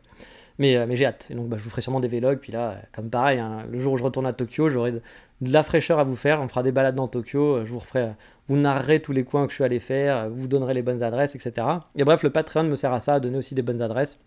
[0.60, 1.28] Euh, mais, j'ai hâte.
[1.30, 2.40] Et donc, bah, je vous ferai sûrement des vlogs.
[2.40, 5.02] Puis là, comme pareil, hein, le jour où je retourne à Tokyo, j'aurai de,
[5.42, 6.42] la fraîcheur à vous faire.
[6.42, 7.58] On fera des balades dans Tokyo.
[7.58, 8.14] Euh, je vous referai,
[8.48, 10.18] vous narrerez tous les coins que je suis allé faire.
[10.18, 11.68] Euh, vous donnerez les bonnes adresses, etc.
[11.96, 14.20] Et bref, le Patreon me sert à ça, à donner aussi des bonnes adresses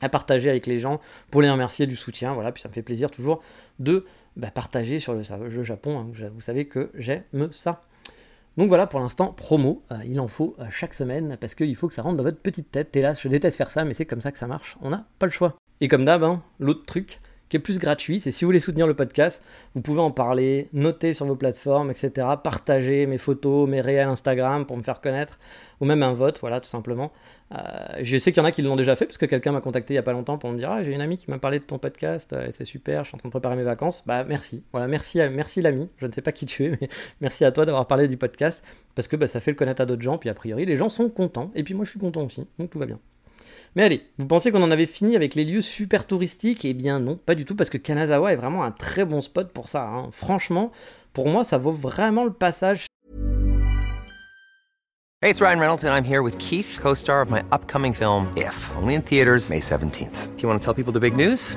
[0.00, 2.34] à partager avec les gens pour les remercier du soutien.
[2.34, 3.42] Voilà, puis ça me fait plaisir toujours
[3.78, 4.04] de
[4.36, 6.00] bah, partager sur le, Japon.
[6.00, 6.30] Hein.
[6.34, 7.80] vous savez que j'aime ça.
[8.56, 12.02] Donc voilà pour l'instant, promo, il en faut chaque semaine parce qu'il faut que ça
[12.02, 12.94] rentre dans votre petite tête.
[12.94, 15.26] Hélas, je déteste faire ça, mais c'est comme ça que ça marche, on n'a pas
[15.26, 15.56] le choix.
[15.80, 18.18] Et comme d'hab, hein, l'autre truc, qui est plus gratuit.
[18.18, 19.42] C'est si vous voulez soutenir le podcast,
[19.74, 22.26] vous pouvez en parler, noter sur vos plateformes, etc.
[22.42, 25.38] Partager mes photos, mes réels Instagram pour me faire connaître,
[25.80, 27.12] ou même un vote, voilà, tout simplement.
[27.52, 27.58] Euh,
[28.00, 29.94] je sais qu'il y en a qui l'ont déjà fait, parce que quelqu'un m'a contacté
[29.94, 31.58] il n'y a pas longtemps pour me dire Ah, j'ai une amie qui m'a parlé
[31.58, 34.02] de ton podcast, euh, c'est super, je suis en train de préparer mes vacances.
[34.06, 34.64] Bah, merci.
[34.72, 35.88] Voilà, merci, merci l'ami.
[35.98, 36.88] Je ne sais pas qui tu es, mais
[37.20, 39.86] merci à toi d'avoir parlé du podcast, parce que bah, ça fait le connaître à
[39.86, 42.24] d'autres gens, puis a priori, les gens sont contents, et puis moi, je suis content
[42.24, 42.98] aussi, donc tout va bien.
[43.76, 46.64] Mais allez, vous pensez qu'on en avait fini avec les lieux super touristiques?
[46.64, 49.52] Eh bien non, pas du tout, parce que Kanazawa est vraiment un très bon spot
[49.52, 49.88] pour ça.
[49.88, 50.10] Hein.
[50.12, 50.70] Franchement,
[51.12, 52.86] pour moi, ça vaut vraiment le passage.
[55.22, 58.70] Hey, it's Ryan Reynolds, and I'm here with Keith, co-star of my upcoming film, If,
[58.76, 60.36] only in theaters May 17th.
[60.36, 61.56] Do you want to tell people the big news?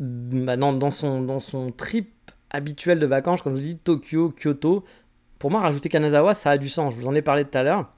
[0.00, 2.10] Bah, dans, dans son, dans son trip
[2.50, 4.84] habituel de vacances, comme je vous dis, Tokyo, Kyoto,
[5.38, 6.94] pour moi, rajouter Kanazawa, ça a du sens.
[6.94, 7.92] Je vous en ai parlé tout à l'heure.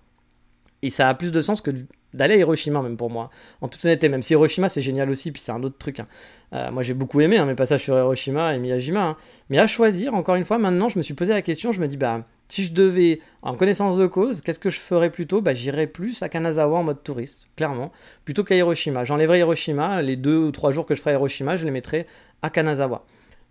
[0.82, 1.70] Et ça a plus de sens que
[2.14, 3.30] d'aller à Hiroshima, même pour moi.
[3.60, 6.00] En toute honnêteté, même si Hiroshima, c'est génial aussi, puis c'est un autre truc.
[6.00, 6.06] hein.
[6.54, 9.08] Euh, moi, j'ai beaucoup aimé hein, mes passages sur Hiroshima et Miyajima.
[9.10, 9.16] hein.
[9.50, 11.86] Mais à choisir, encore une fois, maintenant, je me suis posé la question, je me
[11.86, 15.40] dis, bah, si je devais, en connaissance de cause, qu'est-ce que je ferais plutôt?
[15.40, 17.92] Bah, J'irais plus à Kanazawa en mode touriste, clairement,
[18.24, 19.04] plutôt qu'à Hiroshima.
[19.04, 22.06] J'enlèverais Hiroshima, les deux ou trois jours que je ferais à Hiroshima, je les mettrais
[22.42, 23.04] à Kanazawa.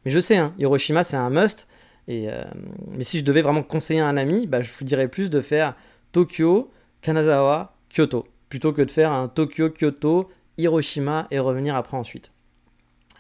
[0.04, 1.68] Mais je sais, hein, Hiroshima, c'est un must.
[2.08, 2.44] Et, euh,
[2.92, 5.76] mais si je devais vraiment conseiller un ami, bah, je vous dirais plus de faire
[6.12, 6.70] Tokyo,
[7.02, 12.32] Kanazawa, Kyoto, plutôt que de faire un Tokyo, Kyoto, Hiroshima et revenir après ensuite.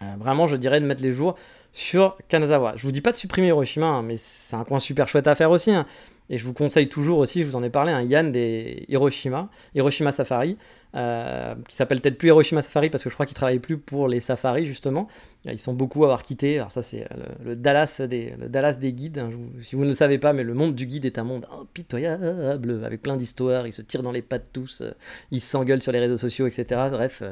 [0.02, 1.36] Euh, vraiment, je dirais de mettre les jours
[1.72, 2.74] sur Kanazawa.
[2.76, 5.36] Je vous dis pas de supprimer Hiroshima, hein, mais c'est un coin super chouette à
[5.36, 5.72] faire aussi.
[5.72, 5.86] hein.
[6.32, 9.50] Et je vous conseille toujours aussi, je vous en ai parlé, un Yann des Hiroshima,
[9.74, 10.58] Hiroshima Safari,
[10.96, 14.08] euh, qui s'appelle peut-être plus Hiroshima Safari parce que je crois qu'il travaille plus pour
[14.08, 15.08] les safaris justement.
[15.46, 16.60] Ils sont beaucoup à avoir quitté.
[16.60, 17.08] Alors ça c'est
[17.44, 19.18] le, le Dallas des, guides.
[19.18, 19.32] hein.
[19.62, 22.84] Si vous ne le savez pas, mais le monde du guide est un monde impitoyable
[22.86, 23.66] avec plein d'histoires.
[23.66, 24.92] Ils se tirent dans les pattes tous, euh,
[25.32, 26.80] ils s'engueulent sur les réseaux sociaux, etc.
[26.92, 27.24] Bref.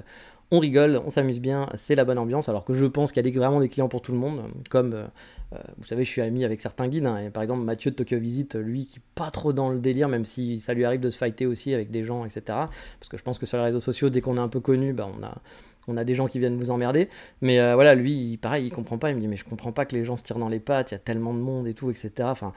[0.52, 3.30] On rigole, on s'amuse bien, c'est la bonne ambiance, alors que je pense qu'il y
[3.30, 5.06] a vraiment des clients pour tout le monde, comme, euh,
[5.54, 8.18] euh, vous savez, je suis ami avec certains guides, hein, par exemple Mathieu de Tokyo
[8.18, 11.10] Visit, lui qui est pas trop dans le délire, même si ça lui arrive de
[11.10, 12.42] se fighter aussi avec des gens, etc.
[12.48, 14.94] Parce que je pense que sur les réseaux sociaux, dès qu'on est un peu connu,
[14.94, 15.10] bah,
[15.90, 17.10] on a des gens qui viennent vous emmerder.
[17.42, 19.10] Mais euh, voilà, lui, il- pareil, il comprend pas.
[19.10, 20.92] Il me dit, mais je comprends pas que les gens se tirent dans les pattes,
[20.92, 22.12] il y a tellement de monde et tout, etc.
[22.24, 22.52] Enfin,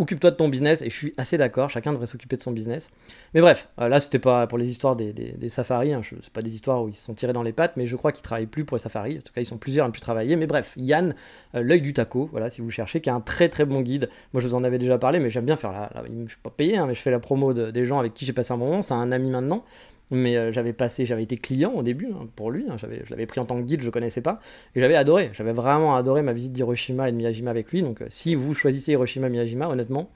[0.00, 0.82] occupe-toi de ton business.
[0.82, 2.90] Et je suis assez d'accord, chacun devrait s'occuper de son business.
[3.34, 5.92] Mais bref, euh, là, c'était pas pour les histoires des, des- safaris.
[5.92, 7.96] Hein, c'est pas des histoires où ils se sont tirés dans les pattes, mais je
[7.96, 9.18] crois qu'ils travaillent plus pour les safaris.
[9.18, 10.36] En tout cas, ils sont plusieurs à ne plus travailler.
[10.36, 11.14] Mais bref, Yann,
[11.54, 14.08] euh, l'œil du taco, voilà, si vous cherchez, qui est un très très bon guide.
[14.32, 15.90] Moi, je vous en avais déjà parlé, mais j'aime bien faire la.
[16.06, 18.24] je suis pas payé, hein, mais je fais la promo de- des gens avec qui
[18.26, 18.82] j'ai passé un moment.
[18.82, 19.64] C'est un ami maintenant.
[20.10, 22.64] Mais euh, j'avais passé, j'avais été client au début hein, pour lui.
[22.68, 24.40] hein, je l'avais pris en tant que guide, je le connaissais pas.
[24.74, 25.30] Et j'avais adoré.
[25.32, 27.82] J'avais vraiment adoré ma visite d'Hiroshima et de Miyajima avec lui.
[27.82, 30.08] Donc euh, si vous choisissez Hiroshima Miyajima, honnêtement,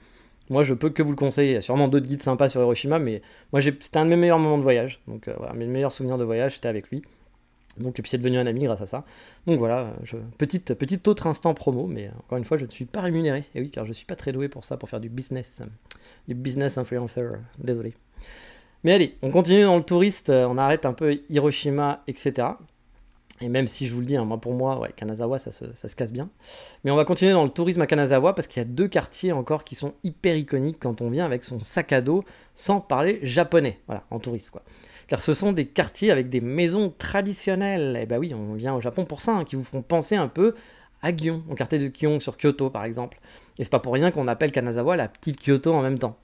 [0.49, 1.51] moi je peux que vous le conseiller.
[1.51, 4.15] Il y a sûrement d'autres guides sympas sur Hiroshima, mais moi c'était un de mes
[4.15, 4.99] meilleurs moments de voyage.
[5.07, 7.03] Donc euh, voilà, mes meilleurs souvenirs de voyage, c'était avec lui.
[7.77, 9.03] Donc, et puis c'est devenu un ami grâce à ça.
[9.47, 12.69] Donc voilà, je, petite, petite autre instant promo, mais euh, encore une fois, je ne
[12.69, 13.45] suis pas rémunéré.
[13.55, 15.63] Et oui, car je ne suis pas très doué pour ça, pour faire du business.
[16.27, 17.27] Du business influencer,
[17.57, 17.95] désolé.
[18.83, 22.47] Mais allez, on continue dans le touriste, euh, on arrête un peu Hiroshima, etc.
[23.41, 26.13] Et même si je vous le dis, hein, moi pour moi, Kanazawa, ça se, casse
[26.13, 26.29] bien.
[26.83, 29.31] Mais on va continuer dans le tourisme à Kanazawa parce qu'il y a deux quartiers
[29.31, 33.19] encore qui sont hyper iconiques quand on vient avec son sac à dos sans parler
[33.21, 34.63] japonais, voilà, en touriste quoi.
[35.07, 37.97] Car ce sont des quartiers avec des maisons traditionnelles.
[38.01, 40.27] Et bah oui, on vient au Japon pour ça, hein, qui vous font penser un
[40.27, 40.53] peu
[41.01, 43.19] à Gion, au quartier de Gion sur Kyoto par exemple.
[43.57, 46.17] Et c'est pas pour rien qu'on appelle Kanazawa la petite Kyoto en même temps.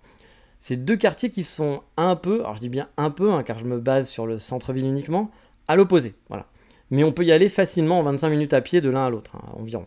[0.60, 3.58] C'est deux quartiers qui sont un peu, alors je dis bien un peu, hein, car
[3.58, 5.32] je me base sur le centre-ville uniquement,
[5.68, 6.16] à l'opposé.
[6.28, 6.48] Voilà.
[6.92, 9.36] Mais on peut y aller facilement en 25 minutes à pied de l'un à l'autre,
[9.36, 9.86] hein, environ.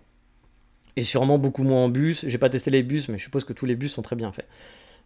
[0.97, 2.25] Et sûrement beaucoup moins en bus.
[2.27, 4.33] J'ai pas testé les bus, mais je suppose que tous les bus sont très bien
[4.33, 4.47] faits.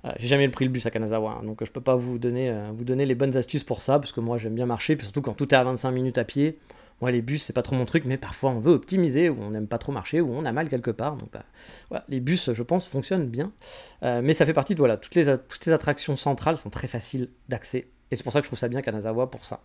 [0.04, 2.50] Euh, J'ai jamais pris le bus à Kanazawa, hein, donc je peux pas vous donner,
[2.50, 5.04] euh, vous donner les bonnes astuces pour ça, parce que moi j'aime bien marcher, puis
[5.04, 6.58] surtout quand tout est à 25 minutes à pied,
[7.00, 9.50] Moi, les bus, c'est pas trop mon truc, mais parfois on veut optimiser, ou on
[9.50, 11.16] n'aime pas trop marcher, ou on a mal quelque part.
[11.16, 11.44] Donc, bah,
[11.90, 13.52] voilà, les bus, je pense, fonctionnent bien.
[14.02, 17.86] Euh, mais ça fait partie de voilà, toutes les, attractions centrales sont très faciles d'accès.
[18.10, 19.60] Et c'est pour ça que je trouve ça bien Kanazawa pour ça.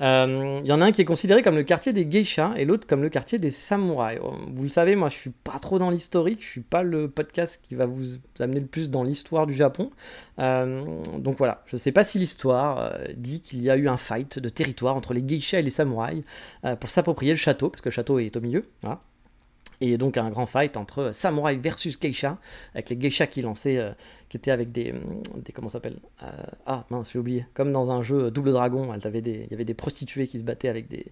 [0.00, 2.64] Il euh, y en a un qui est considéré comme le quartier des geishas et
[2.64, 4.18] l'autre comme le quartier des samouraïs.
[4.18, 7.08] Euh, vous le savez, moi je suis pas trop dans l'historique, je suis pas le
[7.08, 8.04] podcast qui va vous
[8.40, 9.90] amener le plus dans l'histoire du Japon.
[10.40, 10.84] Euh,
[11.18, 14.48] donc voilà, je sais pas si l'histoire dit qu'il y a eu un fight de
[14.48, 16.24] territoire entre les geishas et les samouraïs
[16.80, 18.64] pour s'approprier le château, parce que le château est au milieu.
[18.82, 19.00] Voilà.
[19.80, 22.38] Et donc un grand fight entre samouraï versus geisha,
[22.74, 23.92] avec les geishas qui lançaient, euh,
[24.28, 24.92] qui étaient avec des,
[25.36, 26.26] des comment s'appelle euh,
[26.66, 27.46] Ah mince, j'ai oublié.
[27.54, 30.88] Comme dans un jeu Double Dragon, il y avait des prostituées qui se battaient avec
[30.88, 31.06] des.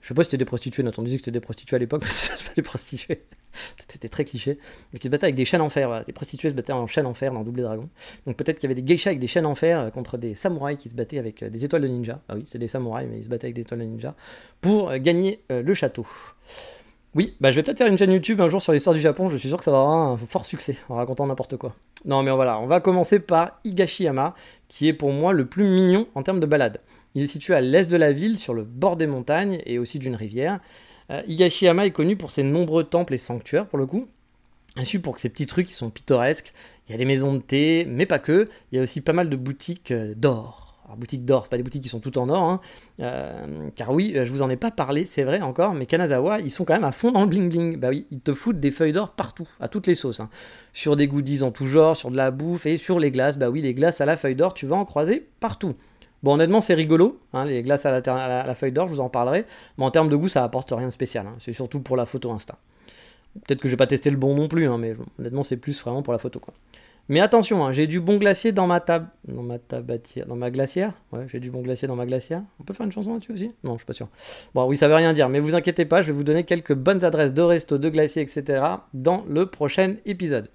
[0.00, 2.02] Je sais pas si c'était des prostituées, on disait que c'était des prostituées à l'époque,
[2.04, 3.20] mais c'était pas des prostituées.
[3.78, 4.58] c'était très cliché.
[4.92, 6.04] Mais qui se battaient avec des chaînes en fer.
[6.04, 7.88] Des prostituées se battaient en chaînes en fer dans Double Dragon.
[8.26, 10.34] Donc peut-être qu'il y avait des geishas avec des chaînes en fer euh, contre des
[10.34, 12.20] samouraïs qui se battaient avec des étoiles de ninja.
[12.28, 14.14] Ah oui, c'est des samouraïs, mais ils se battaient avec des étoiles de ninja
[14.60, 16.06] pour gagner le château.
[17.16, 19.30] Oui, bah je vais peut-être faire une chaîne YouTube un jour sur l'histoire du Japon,
[19.30, 21.74] je suis sûr que ça va avoir un fort succès en racontant n'importe quoi.
[22.04, 24.34] Non mais voilà, on va commencer par Higashiyama,
[24.68, 26.82] qui est pour moi le plus mignon en termes de balade.
[27.14, 29.98] Il est situé à l'est de la ville, sur le bord des montagnes et aussi
[29.98, 30.60] d'une rivière.
[31.10, 34.06] Euh, Higashiyama est connu pour ses nombreux temples et sanctuaires pour le coup,
[34.76, 36.52] ainsi pour ses petits trucs qui sont pittoresques.
[36.86, 39.14] Il y a des maisons de thé, mais pas que, il y a aussi pas
[39.14, 40.65] mal de boutiques euh, d'or.
[40.86, 42.60] Alors, boutique d'or, c'est pas des boutiques qui sont toutes en or, hein.
[43.00, 46.50] euh, car oui, je vous en ai pas parlé, c'est vrai encore, mais Kanazawa, ils
[46.50, 47.76] sont quand même à fond dans le bling bling.
[47.76, 50.30] Bah oui, ils te foutent des feuilles d'or partout, à toutes les sauces, hein.
[50.72, 53.36] sur des goodies en tout genre, sur de la bouffe et sur les glaces.
[53.36, 55.74] Bah oui, les glaces à la feuille d'or, tu vas en croiser partout.
[56.22, 59.44] Bon, honnêtement, c'est rigolo, hein, les glaces à la, feuille d'or, je vous en parlerai,
[59.78, 61.26] mais en termes de goût, ça apporte rien de spécial.
[61.38, 62.58] C'est surtout pour la photo Insta.
[63.44, 66.12] Peut-être que j'ai pas testé le bon non plus, mais honnêtement, c'est plus vraiment pour
[66.12, 66.54] la photo, quoi.
[67.08, 69.08] Mais attention, hein, j'ai du bon glacier dans ma table.
[69.28, 70.26] Dans ma tabatière.
[70.26, 72.42] Dans ma glacière Ouais, j'ai du bon glacier dans ma glacière.
[72.58, 73.52] On peut faire une chanson là-dessus aussi?
[73.62, 74.08] Non, je suis pas sûr.
[74.54, 76.74] Bon, oui, ça veut rien dire, mais vous inquiétez pas, je vais vous donner quelques
[76.74, 78.62] bonnes adresses de resto, de glaciers, etc.
[78.92, 80.48] dans le prochain épisode.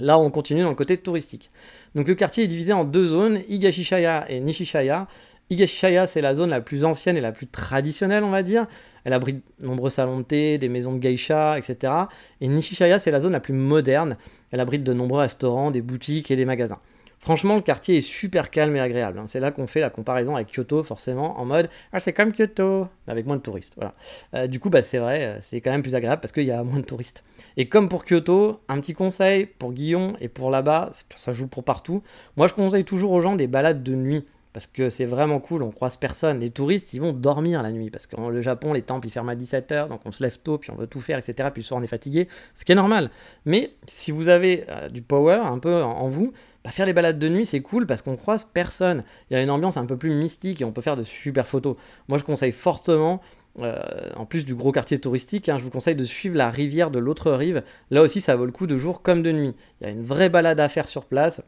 [0.00, 1.50] Là, on continue dans le côté touristique.
[1.94, 5.08] Donc, le quartier est divisé en deux zones, Higashishaya et Nishishaya.
[5.50, 8.66] Higashishaya, c'est la zone la plus ancienne et la plus traditionnelle, on va dire.
[9.06, 11.92] Elle abrite de nombreux salons de thé, des maisons de geisha, etc.
[12.40, 14.16] Et Nishishaya, c'est la zone la plus moderne.
[14.50, 16.80] Elle abrite de nombreux restaurants, des boutiques et des magasins.
[17.20, 19.20] Franchement, le quartier est super calme et agréable.
[19.20, 19.26] Hein.
[19.28, 22.88] C'est là qu'on fait la comparaison avec Kyoto, forcément, en mode Ah, c'est comme Kyoto,
[23.06, 23.74] avec moins de touristes.
[23.76, 23.94] Voilà.
[24.34, 26.50] Euh, du coup, bah, c'est vrai, euh, c'est quand même plus agréable parce qu'il y
[26.50, 27.22] a moins de touristes.
[27.56, 31.62] Et comme pour Kyoto, un petit conseil pour Guillaume et pour là-bas, ça joue pour
[31.62, 32.02] partout.
[32.36, 34.24] Moi, je conseille toujours aux gens des balades de nuit
[34.56, 36.40] parce que c'est vraiment cool, on croise personne.
[36.40, 39.32] Les touristes, ils vont dormir la nuit, parce que le Japon, les temples, ils ferment
[39.32, 41.50] à 17h, donc on se lève tôt, puis on veut tout faire, etc.
[41.52, 43.10] Puis le soir, on est fatigué, ce qui est normal.
[43.44, 46.32] Mais si vous avez euh, du power un peu en, vous,
[46.64, 49.04] bah, faire les balades de nuit, c'est cool, parce qu'on croise personne.
[49.28, 51.46] Il y a une ambiance un peu plus mystique, et on peut faire de super
[51.46, 51.76] photos.
[52.08, 53.20] Moi, je conseille fortement
[53.58, 53.78] euh,
[54.16, 56.98] en plus du gros quartier touristique, hein, je vous conseille de suivre la rivière de
[56.98, 57.62] l'autre rive.
[57.90, 59.54] Là aussi, ça vaut le coup de jour comme de nuit.
[59.82, 61.42] Il y a une vraie balade à faire sur place.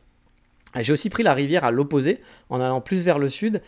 [0.79, 3.63] J'ai aussi pris la rivière à l'opposé, en allant plus vers le sud,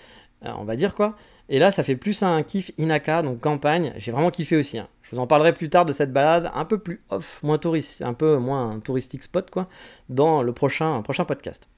[0.45, 1.17] euh, on va dire quoi.
[1.49, 3.93] Et là, ça fait plus un kiff Inaka, donc campagne.
[3.97, 4.79] J'ai vraiment kiffé aussi.
[4.79, 4.87] Hein.
[5.03, 8.03] Je vous en parlerai plus tard de cette balade, un peu plus off, moins touriste,
[8.03, 9.69] un peu moins touristique spot, quoi,
[10.09, 11.69] dans le prochain, prochain podcast.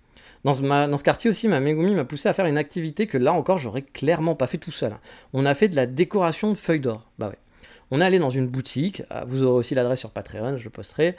[0.44, 3.58] Dans ce, quartier aussi, ma Megumi m'a poussé à faire une activité que là encore,
[3.58, 4.92] j'aurais clairement pas fait tout seul.
[4.92, 5.00] Hein.
[5.32, 7.08] On a fait de la décoration de feuilles d'or.
[7.18, 7.38] Bah ouais.
[7.90, 11.16] On est allé dans une boutique, euh, vous aurez aussi l'adresse sur Patreon, je posterai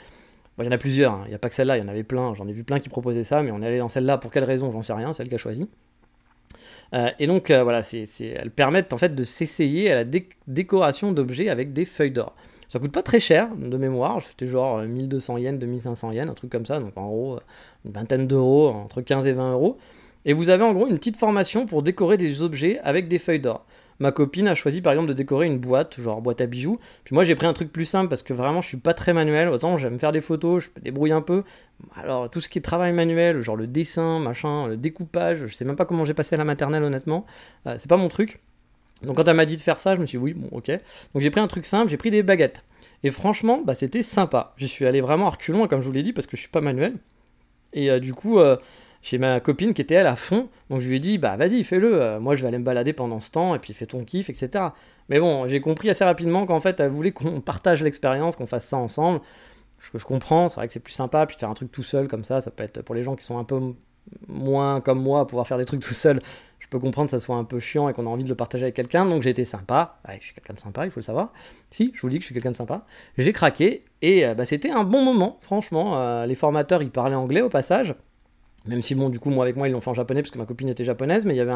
[0.58, 1.22] il y en a plusieurs, hein.
[1.26, 2.78] il n'y a pas que celle-là, il y en avait plein, j'en ai vu plein
[2.78, 5.12] qui proposaient ça, mais on est allé dans celle-là, pour quelle raison, j'en sais rien,
[5.12, 5.68] celle qui a choisi.
[6.92, 7.80] Euh, et donc euh, voilà,
[8.20, 10.10] elles permettent en fait de s'essayer à la
[10.46, 12.34] décoration d'objets avec des feuilles d'or.
[12.68, 16.50] Ça coûte pas très cher de mémoire, c'était genre 1200 yens, 2500 yens, un truc
[16.50, 17.38] comme ça, donc en gros
[17.84, 19.76] une vingtaine d'euros, entre 15 et 20 euros.
[20.24, 23.40] Et vous avez en gros une petite formation pour décorer des objets avec des feuilles
[23.40, 23.66] d'or
[23.98, 26.78] ma copine a choisi par exemple de décorer une boîte, genre boîte à bijoux.
[27.04, 29.12] Puis moi j'ai pris un truc plus simple parce que vraiment je suis pas très
[29.12, 29.48] manuel.
[29.48, 31.42] Autant j'aime faire des photos, je me débrouille un peu.
[31.96, 35.64] Alors tout ce qui est travail manuel, genre le dessin, machin, le découpage, je sais
[35.64, 37.26] même pas comment j'ai passé à la maternelle honnêtement.
[37.66, 38.40] Euh, c'est pas mon truc.
[39.02, 40.68] Donc quand elle m'a dit de faire ça, je me suis dit oui, bon ok.
[40.68, 42.62] Donc j'ai pris un truc simple, j'ai pris des baguettes.
[43.02, 44.54] Et franchement, bah, c'était sympa.
[44.56, 46.50] Je suis allé vraiment à reculons, comme je vous l'ai dit, parce que je suis
[46.50, 46.94] pas manuel.
[47.72, 48.56] Et euh, du coup, euh,
[49.04, 50.48] chez ma copine qui était elle à fond.
[50.70, 52.00] Donc je lui ai dit, bah vas-y, fais-le.
[52.00, 54.30] Euh, moi, je vais aller me balader pendant ce temps et puis fais ton kiff,
[54.30, 54.68] etc.
[55.10, 58.64] Mais bon, j'ai compris assez rapidement qu'en fait, elle voulait qu'on partage l'expérience, qu'on fasse
[58.64, 59.20] ça ensemble.
[59.78, 61.26] Ce que je comprends, c'est vrai que c'est plus sympa.
[61.26, 63.26] Puis faire un truc tout seul comme ça, ça peut être pour les gens qui
[63.26, 63.60] sont un peu
[64.26, 66.22] moins comme moi, pouvoir faire des trucs tout seul.
[66.58, 68.34] Je peux comprendre que ça soit un peu chiant et qu'on a envie de le
[68.34, 69.04] partager avec quelqu'un.
[69.04, 69.98] Donc j'ai été sympa.
[70.18, 71.30] Je suis quelqu'un de sympa, il faut le savoir.
[71.70, 72.86] Si, je vous dis que je suis quelqu'un de sympa.
[73.18, 75.98] J'ai craqué et euh, bah, c'était un bon moment, franchement.
[75.98, 77.92] Euh, les formateurs, ils parlaient anglais au passage.
[78.66, 80.38] Même si, bon, du coup, moi avec moi, ils l'ont fait en japonais parce que
[80.38, 81.52] ma copine était japonaise, mais il y avait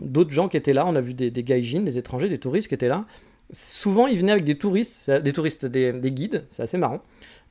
[0.00, 0.86] d'autres gens qui étaient là.
[0.86, 3.04] On a vu des, des gaijins, des étrangers, des touristes qui étaient là.
[3.52, 7.02] Souvent, ils venaient avec des touristes, des touristes, des, guides, c'est assez marrant.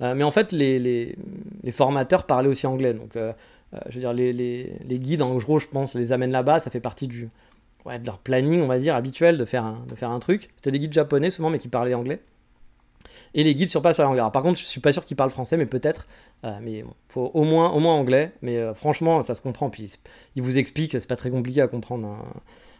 [0.01, 1.15] Euh, mais en fait, les,
[1.71, 2.95] formateurs parlaient aussi anglais.
[2.95, 3.31] Donc, euh,
[3.73, 6.59] euh, je veux dire, les, guides, en gros, je pense, les amènent là-bas.
[6.59, 7.29] Ça fait partie du,
[7.85, 10.49] de leur planning, on va dire, habituel de faire un, de faire un truc.
[10.55, 12.19] C'était des guides japonais souvent, mais qui parlaient anglais.
[13.33, 14.21] Et les guides sur anglais.
[14.31, 16.07] par contre, je suis pas sûr qu'ils parlent français, mais peut-être.
[16.61, 18.33] mais bon, faut au moins, au moins anglais.
[18.41, 19.69] Mais franchement, ça se comprend.
[19.69, 19.93] Puis
[20.35, 22.07] ils vous expliquent, c'est pas très compliqué à comprendre.
[22.07, 22.25] Hein.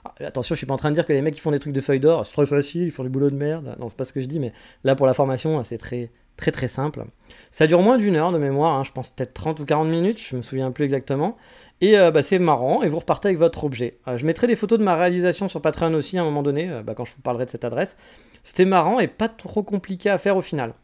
[0.04, 1.60] Ah, attention, je suis pas en train de dire que les mecs qui font des
[1.60, 3.76] trucs de feuilles d'or, c'est trop facile, ils font du boulot de merde.
[3.80, 4.52] Non, c'est pas ce que je dis, mais
[4.84, 7.06] là pour la formation, c'est très très très simple.
[7.52, 10.20] Ça dure moins d'une heure de mémoire, hein, je pense peut-être 30 ou 40 minutes,
[10.20, 11.38] je me souviens plus exactement.
[11.82, 13.96] Et euh, bah, c'est marrant, et vous repartez avec votre objet.
[14.08, 16.70] Euh, je mettrai des photos de ma réalisation sur Patreon aussi à un moment donné,
[16.70, 17.98] euh, bah, quand je vous parlerai de cette adresse.
[18.44, 20.76] C'était marrant et pas trop compliqué à faire au final.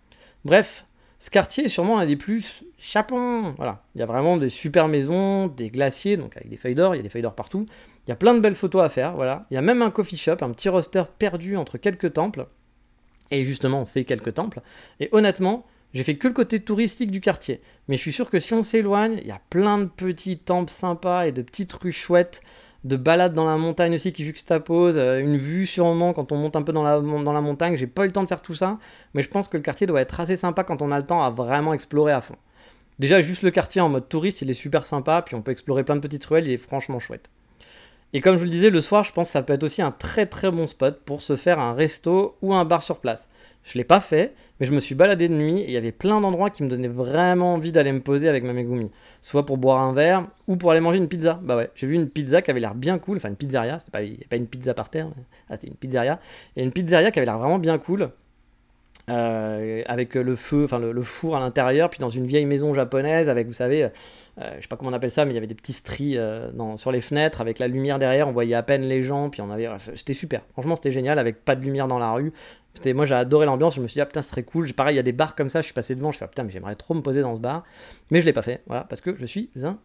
[0.43, 0.85] Bref,
[1.19, 3.53] ce quartier est sûrement un des plus chapons.
[3.57, 6.95] Voilà, il y a vraiment des super maisons, des glaciers, donc avec des feuilles d'or,
[6.95, 7.67] il y a des feuilles d'or partout.
[8.07, 9.45] Il y a plein de belles photos à faire, voilà.
[9.51, 12.47] Il y a même un coffee shop, un petit roster perdu entre quelques temples.
[13.29, 14.61] Et justement, c'est quelques temples.
[14.99, 17.61] Et honnêtement, j'ai fait que le côté touristique du quartier.
[17.87, 20.71] Mais je suis sûr que si on s'éloigne, il y a plein de petits temples
[20.71, 22.41] sympas et de petites rues chouettes
[22.83, 26.55] de balades dans la montagne aussi qui juxtapose, euh, une vue sûrement quand on monte
[26.55, 27.75] un peu dans la, dans la montagne.
[27.75, 28.79] J'ai pas eu le temps de faire tout ça,
[29.13, 31.23] mais je pense que le quartier doit être assez sympa quand on a le temps
[31.23, 32.35] à vraiment explorer à fond.
[32.99, 35.83] Déjà, juste le quartier en mode touriste, il est super sympa, puis on peut explorer
[35.83, 37.29] plein de petites ruelles, il est franchement chouette.
[38.13, 39.81] Et comme je vous le disais, le soir, je pense que ça peut être aussi
[39.81, 43.27] un très très bon spot pour se faire un resto ou un bar sur place.
[43.63, 45.77] Je ne l'ai pas fait, mais je me suis baladé de nuit et il y
[45.77, 48.89] avait plein d'endroits qui me donnaient vraiment envie d'aller me poser avec ma Megumi.
[49.21, 51.37] Soit pour boire un verre ou pour aller manger une pizza.
[51.43, 53.91] Bah ouais, j'ai vu une pizza qui avait l'air bien cool, enfin une pizzeria, c'était
[53.91, 55.09] pas, pas une pizza par terre,
[55.49, 56.17] ah, c'était une pizzeria.
[56.55, 58.09] Et une pizzeria qui avait l'air vraiment bien cool.
[59.09, 63.29] Euh, avec le feu, enfin le, four à l'intérieur, puis dans une vieille maison japonaise
[63.29, 63.87] avec, vous savez,
[64.39, 66.17] euh, je sais pas comment on appelle ça, mais il y avait des petits stries
[66.17, 69.41] euh, sur les fenêtres avec la lumière derrière, on voyait à peine les gens, puis
[69.41, 70.41] on avait, c'était super.
[70.53, 72.33] Franchement, c'était génial avec pas de lumière dans la rue.
[72.73, 73.75] C'était, moi, j'ai adoré l'ambiance.
[73.75, 74.71] Je me suis dit ah putain, ce serait cool.
[74.73, 75.61] Pareil, il y a des bars comme ça.
[75.61, 77.39] Je suis passé devant, je fais ah, putain, mais j'aimerais trop me poser dans ce
[77.39, 77.63] bar,
[78.11, 79.79] mais je l'ai pas fait, voilà, parce que je suis un,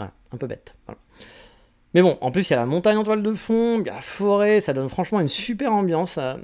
[0.00, 0.72] un peu bête.
[1.94, 3.90] Mais bon, en plus, il y a la montagne en toile de fond, il y
[3.90, 6.34] a la forêt, ça donne franchement une super ambiance euh,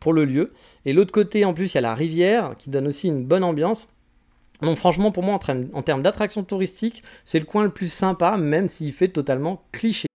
[0.00, 0.48] pour le lieu.
[0.84, 3.44] Et l'autre côté, en plus, il y a la rivière qui donne aussi une bonne
[3.44, 3.88] ambiance.
[4.62, 5.38] Donc franchement, pour moi,
[5.74, 10.06] en, termes d'attraction touristique, c'est le coin le plus sympa, même s'il fait totalement cliché.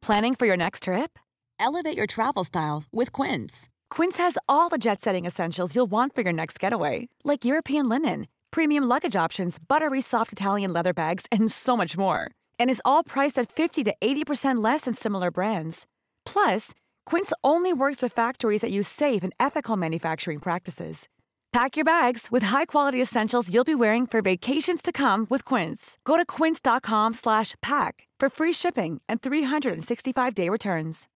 [0.00, 1.18] Planning for your next trip?
[1.58, 3.68] Elevate your travel style with Quince.
[3.90, 8.26] Quince has all the jet-setting essentials you'll want for your next getaway, like European linen,
[8.50, 12.30] premium luggage options, buttery soft Italian leather bags, and so much more.
[12.60, 15.86] and is all priced at 50 to 80% less than similar brands.
[16.24, 16.72] Plus,
[17.06, 21.08] Quince only works with factories that use safe and ethical manufacturing practices.
[21.52, 25.98] Pack your bags with high-quality essentials you'll be wearing for vacations to come with Quince.
[26.04, 31.08] Go to quince.com/pack for free shipping and 365-day returns.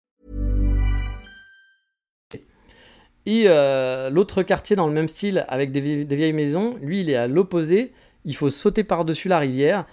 [3.25, 7.03] Et euh, l'autre quartier dans le même style avec des, vieilles, des vieilles maisons, lui
[7.03, 7.92] il est à l'opposé,
[8.25, 9.87] il faut sauter par-dessus la rivière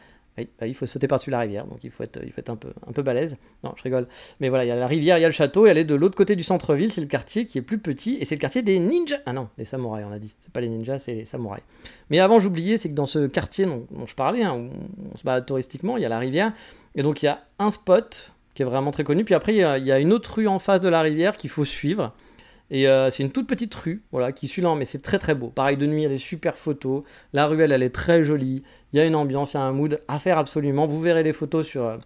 [0.59, 2.55] bah, il faut sauter par-dessus la rivière, donc il faut être, il faut être un,
[2.55, 3.35] peu, un peu balèze.
[3.63, 4.05] Non, je rigole.
[4.39, 5.85] Mais voilà, il y a la rivière, il y a le château, et elle est
[5.85, 8.39] de l'autre côté du centre-ville, c'est le quartier qui est plus petit, et c'est le
[8.39, 9.19] quartier des ninjas.
[9.25, 10.35] Ah non, des samouraïs, on a dit.
[10.41, 11.63] C'est pas les ninjas, c'est les samouraïs.
[12.09, 14.69] Mais avant, j'oubliais, c'est que dans ce quartier dont, je parlais, hein, où
[15.13, 16.53] on se bat touristiquement, il y a la rivière,
[16.95, 19.59] et donc il y a un spot qui est vraiment très connu, puis après, il
[19.59, 21.65] y a, il y a une autre rue en face de la rivière qu'il faut
[21.65, 22.13] suivre.
[22.71, 25.35] Et euh, c'est une toute petite rue, voilà, qui suit là, mais c'est très très
[25.35, 25.47] beau.
[25.47, 27.03] Pareil de nuit, il y a des super photos.
[27.33, 28.63] La ruelle, elle est très jolie.
[28.93, 30.85] Il y a une ambiance, il y a un mood à faire absolument.
[30.85, 31.97] Vous verrez les photos sur, euh,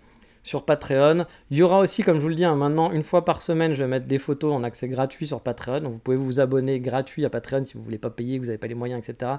[0.65, 1.25] Patreon.
[1.51, 3.73] Il y aura aussi, comme je vous le dis, hein, maintenant, une fois par semaine,
[3.73, 5.81] je vais mettre des photos en accès gratuit sur Patreon.
[5.81, 8.43] Donc vous pouvez vous abonner gratuit à Patreon si vous ne voulez pas payer, que
[8.43, 9.33] vous n'avez pas les moyens, etc.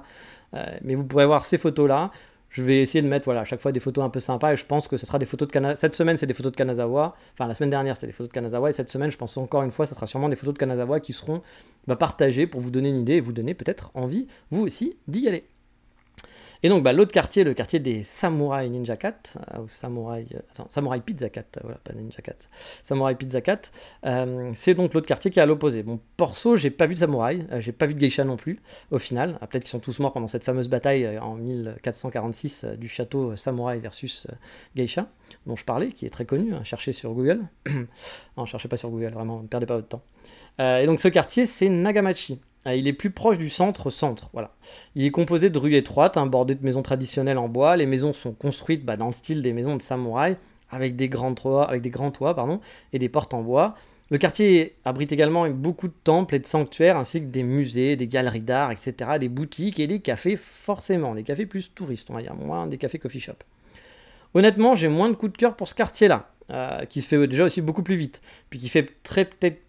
[0.53, 2.11] Euh, mais vous pourrez voir ces photos-là.
[2.55, 4.55] Je vais essayer de mettre voilà, à chaque fois des photos un peu sympas et
[4.55, 5.75] je pense que ce sera des photos de Kanazawa.
[5.75, 7.13] Cette semaine, c'est des photos de Kanazawa.
[7.33, 9.63] Enfin, la semaine dernière, c'était des photos de Kanazawa et cette semaine, je pense encore
[9.63, 11.41] une fois, ce sera sûrement des photos de Kanazawa qui seront
[11.85, 15.27] bah, partagées pour vous donner une idée et vous donner peut-être envie, vous aussi, d'y
[15.27, 15.43] aller.
[16.65, 20.63] Et donc, bah, l'autre quartier, le quartier des Samouraï Ninja Cat, euh, ou Samouraï, euh,
[20.67, 22.49] Samouraï Pizza Cat, euh, voilà, pas Ninja Cat,
[22.81, 23.69] Samouraï Pizza Cat,
[24.55, 25.83] c'est donc l'autre quartier qui est à l'opposé.
[25.83, 28.57] Bon, Porso, j'ai pas vu de Samouraï, j'ai pas vu de Geisha non plus,
[28.89, 29.37] au final.
[29.41, 33.79] Ah, peut-être qu'ils sont tous morts pendant cette fameuse bataille en 1446 du château Samouraï
[33.79, 34.25] versus
[34.75, 35.07] Geisha,
[35.45, 37.43] dont je parlais, qui est très connu, hein, cherchez sur Google.
[38.37, 40.03] non, cherchez pas sur Google, vraiment, ne perdez pas votre temps.
[40.57, 42.41] et donc, ce quartier, c'est Nagamachi.
[42.67, 44.29] Ah, il est plus proche du centre-centre.
[44.33, 44.51] Voilà.
[44.95, 47.77] Il est composé de rues étroites, hein, bordées de maisons traditionnelles en bois.
[47.77, 50.35] Les maisons sont construites bah, dans le style des maisons de samouraï,
[50.71, 52.59] avec des grands toits, avec des grands toits pardon,
[52.91, 53.75] et des portes en bois.
[54.09, 58.07] Le quartier abrite également beaucoup de temples et de sanctuaires, ainsi que des musées, des
[58.07, 62.21] galeries d'art, etc., des boutiques et des cafés, forcément, des cafés plus touristes, on va
[62.21, 63.33] dire, moins des cafés coffee shop.
[64.35, 67.45] Honnêtement, j'ai moins de coup de cœur pour ce quartier-là, euh, qui se fait déjà
[67.45, 69.59] aussi beaucoup plus vite, puis qui fait très peut-être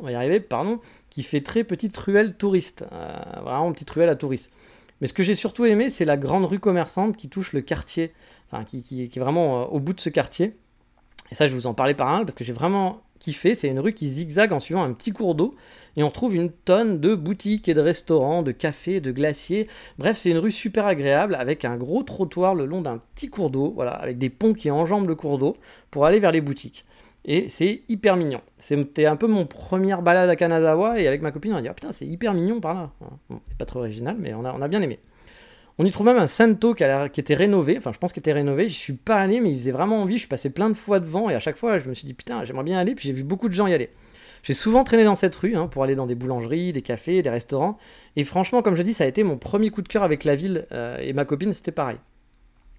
[0.00, 4.10] on va y arriver, pardon, qui fait très petite ruelle touriste, euh, vraiment petite ruelle
[4.10, 4.50] à touristes.
[5.00, 8.12] Mais ce que j'ai surtout aimé, c'est la grande rue commerçante qui touche le quartier,
[8.50, 10.56] enfin qui, qui est vraiment euh, au bout de ce quartier.
[11.30, 13.54] Et ça, je vous en parlais par un, parce que j'ai vraiment kiffé.
[13.54, 15.54] C'est une rue qui zigzague en suivant un petit cours d'eau.
[15.96, 19.66] Et on trouve une tonne de boutiques et de restaurants, de cafés, de glaciers.
[19.98, 23.50] Bref, c'est une rue super agréable avec un gros trottoir le long d'un petit cours
[23.50, 25.54] d'eau, voilà, avec des ponts qui enjambent le cours d'eau
[25.90, 26.84] pour aller vers les boutiques.
[27.24, 28.40] Et c'est hyper mignon.
[28.56, 31.68] C'était un peu mon première balade à Kanazawa et avec ma copine on a dit
[31.68, 32.90] ah, putain c'est hyper mignon par là.
[33.58, 34.98] Pas trop original mais on a bien aimé.
[35.80, 38.32] On y trouve même un Santo qui, qui était rénové, enfin je pense qu'il était
[38.32, 40.74] rénové, je suis pas allé mais il faisait vraiment envie, je suis passé plein de
[40.74, 43.06] fois devant et à chaque fois je me suis dit putain j'aimerais bien aller, puis
[43.06, 43.90] j'ai vu beaucoup de gens y aller.
[44.42, 47.30] J'ai souvent traîné dans cette rue hein, pour aller dans des boulangeries, des cafés, des
[47.30, 47.78] restaurants
[48.16, 50.34] et franchement comme je dis ça a été mon premier coup de cœur avec la
[50.34, 51.98] ville euh, et ma copine c'était pareil.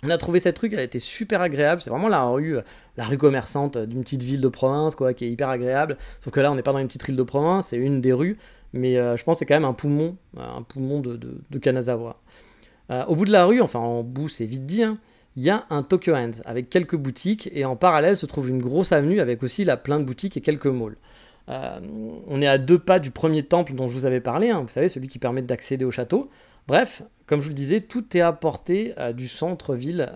[0.04, 1.82] On a trouvé cette rue, elle a été super agréable.
[1.82, 2.56] C'est vraiment la rue,
[2.96, 5.98] la rue commerçante d'une petite ville de province, quoi, qui est hyper agréable.
[6.22, 8.14] Sauf que là, on n'est pas dans une petite île de province, c'est une des
[8.14, 8.38] rues,
[8.72, 12.18] mais euh, je pense que c'est quand même un poumon, un poumon de, de Kanazawa.
[12.92, 14.98] Euh, au bout de la rue, enfin en bout c'est vite dit, hein,
[15.36, 18.62] il y a un Tokyo Hands avec quelques boutiques et en parallèle se trouve une
[18.62, 20.98] grosse avenue avec aussi la plein de boutiques et quelques malls.
[21.50, 21.80] Euh,
[22.28, 24.70] on est à deux pas du premier temple dont je vous avais parlé, hein, vous
[24.70, 26.30] savez, celui qui permet d'accéder au château.
[26.68, 30.12] Bref, comme je vous le disais, tout est à portée euh, du centre-ville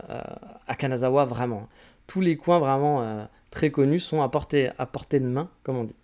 [0.67, 1.67] à Kanazawa vraiment.
[2.05, 5.83] Tous les coins vraiment très connus sont à portée, à portée de main, comme on
[5.85, 5.95] dit.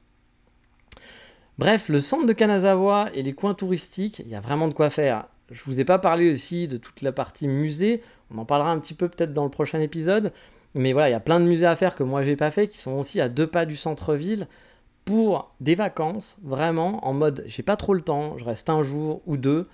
[1.58, 4.90] Bref, le centre de Kanazawa et les coins touristiques, il y a vraiment de quoi
[4.90, 5.26] faire.
[5.52, 8.02] Je vous ai pas parlé aussi de toute la partie musée.
[8.34, 10.32] On en parlera un petit peu peut-être dans le prochain épisode.
[10.76, 12.68] Mais voilà, il y a plein de musées à faire que moi j'ai pas fait,
[12.68, 14.48] qui sont aussi à deux pas du centre-ville
[15.06, 19.24] pour des vacances, vraiment en mode j'ai pas trop le temps, je reste un jour
[19.26, 19.68] ou deux.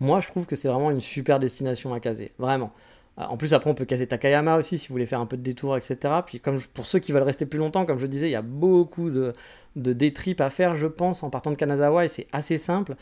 [0.00, 2.72] Moi je trouve que c'est vraiment une super destination à caser, vraiment.
[3.18, 5.36] Euh, en plus, après, on peut caser Takayama aussi si vous voulez faire un peu
[5.36, 5.96] de détour, etc.
[6.26, 8.42] Puis, comme pour ceux qui veulent rester plus longtemps, comme je disais, il y a
[8.42, 9.34] beaucoup de,
[9.76, 12.94] de day à faire, je pense, en partant de Kanazawa et c'est assez simple.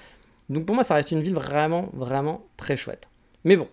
[0.51, 3.09] Donc pour moi, ça reste une ville vraiment, vraiment très chouette.
[3.45, 3.69] Mais bon,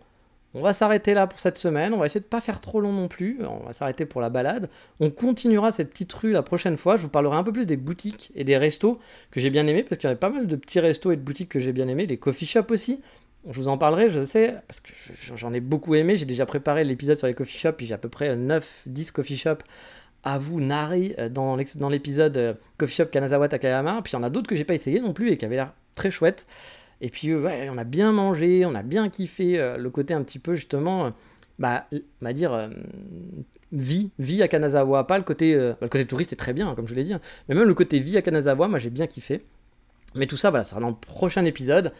[0.53, 1.93] on va s'arrêter là pour cette semaine.
[1.93, 3.39] On va essayer de pas faire trop long non plus.
[3.43, 4.69] On va s'arrêter pour la balade.
[4.99, 6.95] On continuera cette petite rue la prochaine fois.
[6.95, 8.99] Je vous parlerai un peu plus des boutiques et des restos
[9.31, 11.21] que j'ai bien aimés parce qu'il y avait pas mal de petits restos et de
[11.21, 12.05] boutiques que j'ai bien aimés.
[12.05, 13.01] Les coffee shops aussi.
[13.49, 14.91] Je vous en parlerai, je sais, parce que
[15.35, 16.17] j'en ai beaucoup aimé.
[16.17, 19.37] J'ai déjà préparé l'épisode sur les coffee shops, puis j'ai à peu près 9-10 coffee
[19.37, 19.63] shops
[20.27, 21.55] à vous narrer euh, dans
[21.89, 24.01] l'épisode euh, Coffee Shop Kanazawa Takayama.
[24.03, 25.55] Puis il y en a d'autres que j'ai pas essayé non plus et qui avaient
[25.55, 26.45] l'air très chouette.
[27.01, 30.23] Et puis, ouais, on a bien mangé, on a bien kiffé euh, le côté un
[30.23, 31.09] petit peu, justement, euh,
[31.59, 32.69] bah, on va dire, euh,
[33.71, 35.05] vie, vie à Kanazawa.
[35.05, 37.21] Pas le côté, bah, le côté touriste est très bien, comme je l'ai dit, hein.
[37.47, 39.45] mais même le côté vie à Kanazawa, moi j'ai bien kiffé.
[40.15, 41.91] Mais tout ça, voilà, ça sera dans le prochain épisode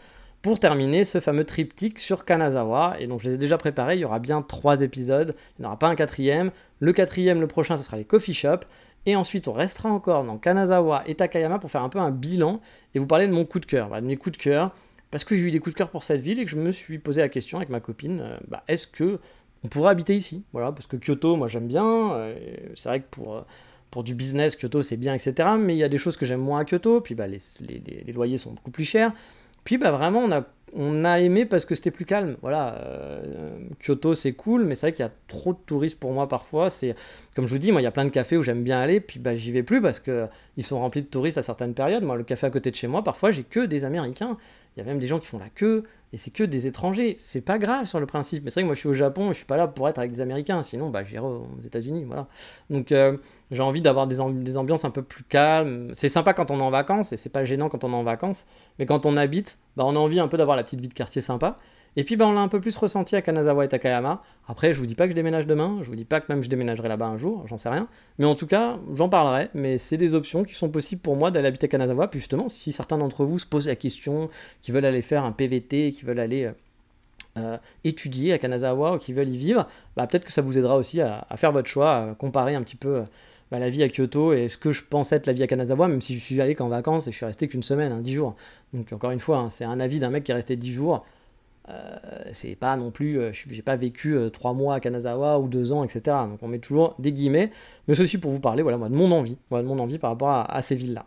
[0.42, 2.96] pour terminer ce fameux triptyque sur Kanazawa.
[3.00, 5.66] Et donc je les ai déjà préparés, il y aura bien trois épisodes, il n'y
[5.66, 6.50] aura pas un quatrième.
[6.80, 8.66] Le quatrième, le prochain, ce sera les coffee shops.
[9.06, 12.60] Et ensuite, on restera encore dans Kanazawa et Takayama pour faire un peu un bilan
[12.94, 14.74] et vous parler de mon coup de cœur, de mes coups de cœur,
[15.10, 16.72] parce que j'ai eu des coups de cœur pour cette ville et que je me
[16.72, 19.18] suis posé la question avec ma copine, euh, bah, est-ce que
[19.64, 20.44] on pourrait habiter ici?
[20.52, 22.34] Voilà, parce que Kyoto, moi j'aime bien, euh,
[22.74, 23.40] c'est vrai que pour, euh,
[23.90, 25.48] pour du business, Kyoto c'est bien, etc.
[25.58, 27.80] Mais il y a des choses que j'aime moins à Kyoto, puis bah, les, les,
[28.04, 29.12] les, loyers sont beaucoup plus chers.
[29.68, 32.38] Puis bah, vraiment, on a, on a aimé parce que c'était plus calme.
[32.40, 33.20] Voilà,
[33.84, 36.70] Kyoto c'est cool, mais c'est vrai qu'il y a trop de touristes pour moi parfois.
[36.70, 36.94] C'est
[37.36, 38.98] Comme je vous dis, moi il y a plein de cafés où j'aime bien aller,
[39.00, 42.02] puis bah, j'y vais plus parce qu'ils sont remplis de touristes à certaines périodes.
[42.02, 44.38] Moi, le café à côté de chez moi, parfois j'ai que des Américains.
[44.74, 47.16] Il y a même des gens qui font la queue, et c'est que des étrangers.
[47.18, 48.44] C'est pas grave sur le principe.
[48.44, 49.98] Mais c'est vrai que moi je suis au Japon, je suis pas là pour être
[49.98, 52.04] avec des Américains, sinon bah, j'irai aux États-Unis.
[52.04, 52.26] Voilà.
[52.70, 53.16] Donc euh,
[53.50, 55.90] j'ai envie d'avoir des, ambiances un peu plus calmes.
[55.94, 58.04] C'est sympa quand on est en vacances, et c'est pas gênant quand on est en
[58.04, 58.46] vacances.
[58.78, 60.94] Mais quand on habite, bah, on a envie un peu d'avoir la petite vie de
[60.94, 61.58] quartier sympa.
[61.96, 64.22] Et puis bah, on l'a un peu plus ressenti à Kanazawa et Takayama.
[64.46, 66.42] Après, je vous dis pas que je déménage demain, je vous dis pas que même
[66.42, 67.88] je déménagerai là-bas un jour, j'en sais rien.
[68.18, 69.48] Mais en tout cas, j'en parlerai.
[69.54, 72.08] Mais c'est des options qui sont possibles pour moi d'aller habiter à Kanazawa.
[72.08, 74.30] Puis justement, si certains d'entre vous se posent la question,
[74.60, 76.52] qui veulent aller faire un PVT, qui veulent aller euh,
[77.36, 79.66] euh, étudier à Kanazawa ou qui veulent y vivre,
[79.96, 82.76] bah, peut-être que ça vous aidera aussi à, faire votre choix, à comparer un petit
[82.76, 82.96] peu.
[82.96, 83.02] Euh,
[83.50, 85.88] bah, la vie à Kyoto et ce que je pensais être la vie à Kanazawa,
[85.88, 88.12] même si je suis allé qu'en vacances et je suis resté qu'une semaine, hein, 10
[88.12, 88.36] jours.
[88.74, 91.06] Donc encore une fois, hein, c'est un avis d'un mec qui est resté 10 jours.
[91.68, 91.96] Euh,
[92.32, 95.72] c'est pas non plus, euh, j'ai pas vécu euh, trois mois à Kanazawa ou deux
[95.72, 96.16] ans, etc.
[96.28, 97.50] Donc on met toujours des guillemets,
[97.86, 100.10] mais ceci pour vous parler, voilà, moi, de mon envie, moi, de mon envie par
[100.10, 101.04] rapport à, ces villes-là.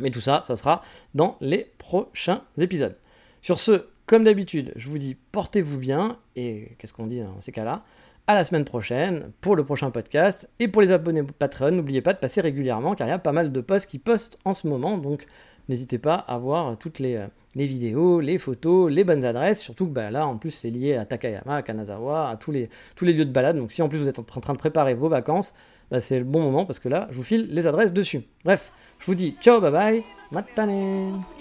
[0.00, 0.82] Mais tout ça, ça sera
[1.14, 2.96] dans les prochains épisodes.
[3.40, 7.40] Sur ce, comme d'habitude, je vous dis portez-vous bien, et qu'est-ce qu'on dit hein, dans
[7.40, 7.84] ces cas-là?
[8.26, 12.14] À la semaine prochaine pour le prochain podcast, et pour les abonnés Patreon, n'oubliez pas
[12.14, 14.66] de passer régulièrement, car il y a pas mal de posts qui postent en ce
[14.66, 15.26] moment, donc
[15.68, 19.92] n'hésitez pas à voir toutes euh, les, vidéos, les photos, les bonnes adresses, surtout que
[19.92, 22.68] bah, là en plus c'est lié à Takayama, à Kanazawa, à tous les,
[23.00, 25.54] lieux de balade, donc si en plus vous êtes en train de préparer vos vacances,
[25.90, 28.22] bah, c'est le bon moment parce que là je vous file les adresses dessus.
[28.44, 31.22] Bref, je vous dis ciao, bye bye, matane.